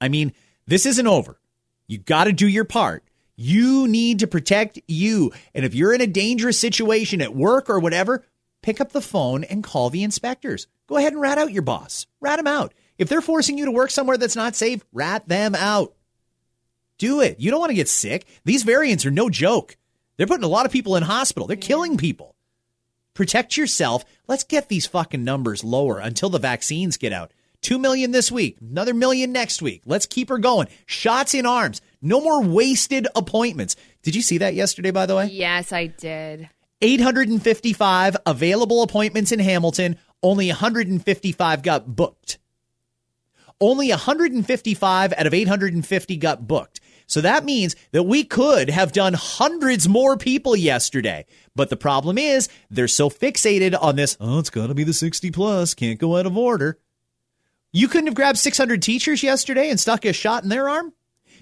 [0.00, 0.32] I mean,
[0.66, 1.38] this isn't over.
[1.86, 3.04] You got to do your part.
[3.36, 5.32] You need to protect you.
[5.54, 8.24] And if you're in a dangerous situation at work or whatever,
[8.68, 10.66] pick up the phone and call the inspectors.
[10.88, 12.06] Go ahead and rat out your boss.
[12.20, 12.74] Rat them out.
[12.98, 15.94] If they're forcing you to work somewhere that's not safe, rat them out.
[16.98, 17.40] Do it.
[17.40, 18.26] You don't want to get sick.
[18.44, 19.78] These variants are no joke.
[20.18, 21.46] They're putting a lot of people in hospital.
[21.46, 22.34] They're killing people.
[23.14, 24.04] Protect yourself.
[24.26, 27.32] Let's get these fucking numbers lower until the vaccines get out.
[27.62, 29.80] Two million this week, another million next week.
[29.86, 30.68] Let's keep her going.
[30.84, 31.80] Shots in arms.
[32.02, 33.76] No more wasted appointments.
[34.02, 35.26] Did you see that yesterday, by the way?
[35.28, 36.50] Yes, I did.
[36.80, 39.96] 855 available appointments in Hamilton.
[40.22, 42.38] Only 155 got booked.
[43.60, 46.80] Only 155 out of 850 got booked.
[47.08, 51.24] So that means that we could have done hundreds more people yesterday.
[51.56, 54.92] But the problem is they're so fixated on this, oh, it's got to be the
[54.92, 56.78] 60 plus, can't go out of order.
[57.72, 60.92] You couldn't have grabbed 600 teachers yesterday and stuck a shot in their arm?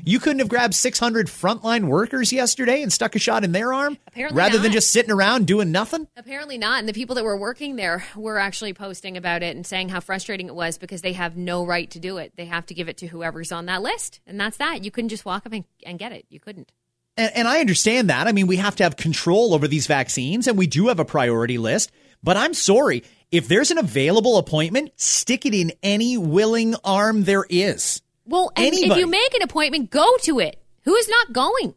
[0.05, 3.99] You couldn't have grabbed 600 frontline workers yesterday and stuck a shot in their arm
[4.07, 6.07] Apparently rather than just sitting around doing nothing?
[6.17, 6.79] Apparently not.
[6.81, 10.01] And the people that were working there were actually posting about it and saying how
[10.01, 12.33] frustrating it was because they have no right to do it.
[12.37, 14.21] They have to give it to whoever's on that list.
[14.27, 14.85] And that's that.
[14.85, 16.27] You couldn't just walk up and, and get it.
[16.29, 16.73] You couldn't.
[17.17, 18.27] And, and I understand that.
[18.27, 21.05] I mean, we have to have control over these vaccines, and we do have a
[21.05, 21.91] priority list.
[22.23, 27.47] But I'm sorry, if there's an available appointment, stick it in any willing arm there
[27.49, 28.03] is.
[28.27, 30.61] Well, and if you make an appointment, go to it.
[30.85, 31.75] Who is not going?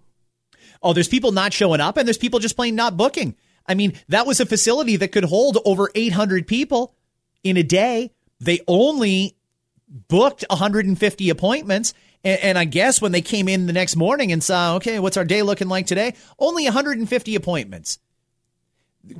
[0.81, 3.35] Oh, there's people not showing up, and there's people just plain not booking.
[3.67, 6.95] I mean, that was a facility that could hold over 800 people
[7.43, 8.11] in a day.
[8.39, 9.35] They only
[9.87, 11.93] booked 150 appointments.
[12.23, 15.17] And, and I guess when they came in the next morning and saw, okay, what's
[15.17, 16.15] our day looking like today?
[16.37, 17.99] Only 150 appointments.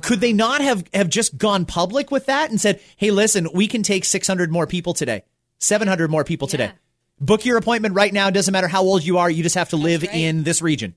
[0.02, 3.66] Could they not have, have just gone public with that and said, hey, listen, we
[3.66, 5.22] can take 600 more people today,
[5.58, 6.72] 700 more people today.
[7.20, 8.30] Book your appointment right now.
[8.30, 9.30] Doesn't matter how old you are.
[9.30, 10.14] You just have to live right.
[10.14, 10.94] in this region.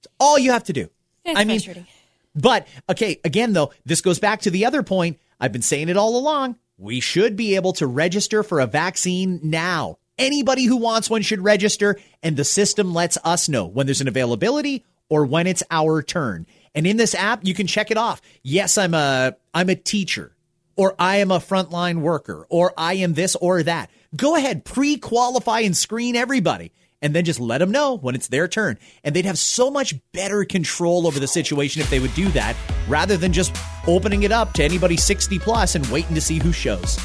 [0.00, 0.90] It's all you have to do.
[1.24, 1.86] It's I mean,
[2.34, 5.18] but okay, again though, this goes back to the other point.
[5.40, 6.56] I've been saying it all along.
[6.76, 9.98] We should be able to register for a vaccine now.
[10.18, 14.08] Anybody who wants one should register, and the system lets us know when there's an
[14.08, 16.46] availability or when it's our turn.
[16.74, 18.20] And in this app, you can check it off.
[18.42, 20.32] Yes, I'm a I'm a teacher,
[20.76, 23.90] or I am a frontline worker, or I am this or that.
[24.16, 26.72] Go ahead, pre-qualify and screen everybody
[27.04, 28.78] and then just let them know when it's their turn.
[29.04, 32.56] And they'd have so much better control over the situation if they would do that
[32.88, 33.54] rather than just
[33.86, 36.98] opening it up to anybody 60 plus and waiting to see who shows.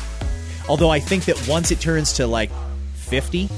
[0.69, 2.49] Although I think that once it turns to like
[2.93, 3.49] 50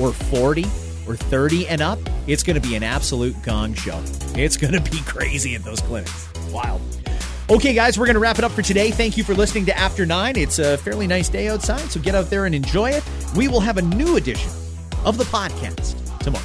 [0.00, 0.64] or 40
[1.06, 4.00] or 30 and up, it's going to be an absolute gong show.
[4.36, 6.28] It's going to be crazy in those clinics.
[6.50, 6.80] Wild.
[7.50, 8.90] Okay, guys, we're going to wrap it up for today.
[8.90, 10.34] Thank you for listening to After Nine.
[10.36, 13.04] It's a fairly nice day outside, so get out there and enjoy it.
[13.36, 14.50] We will have a new edition
[15.04, 16.44] of the podcast tomorrow.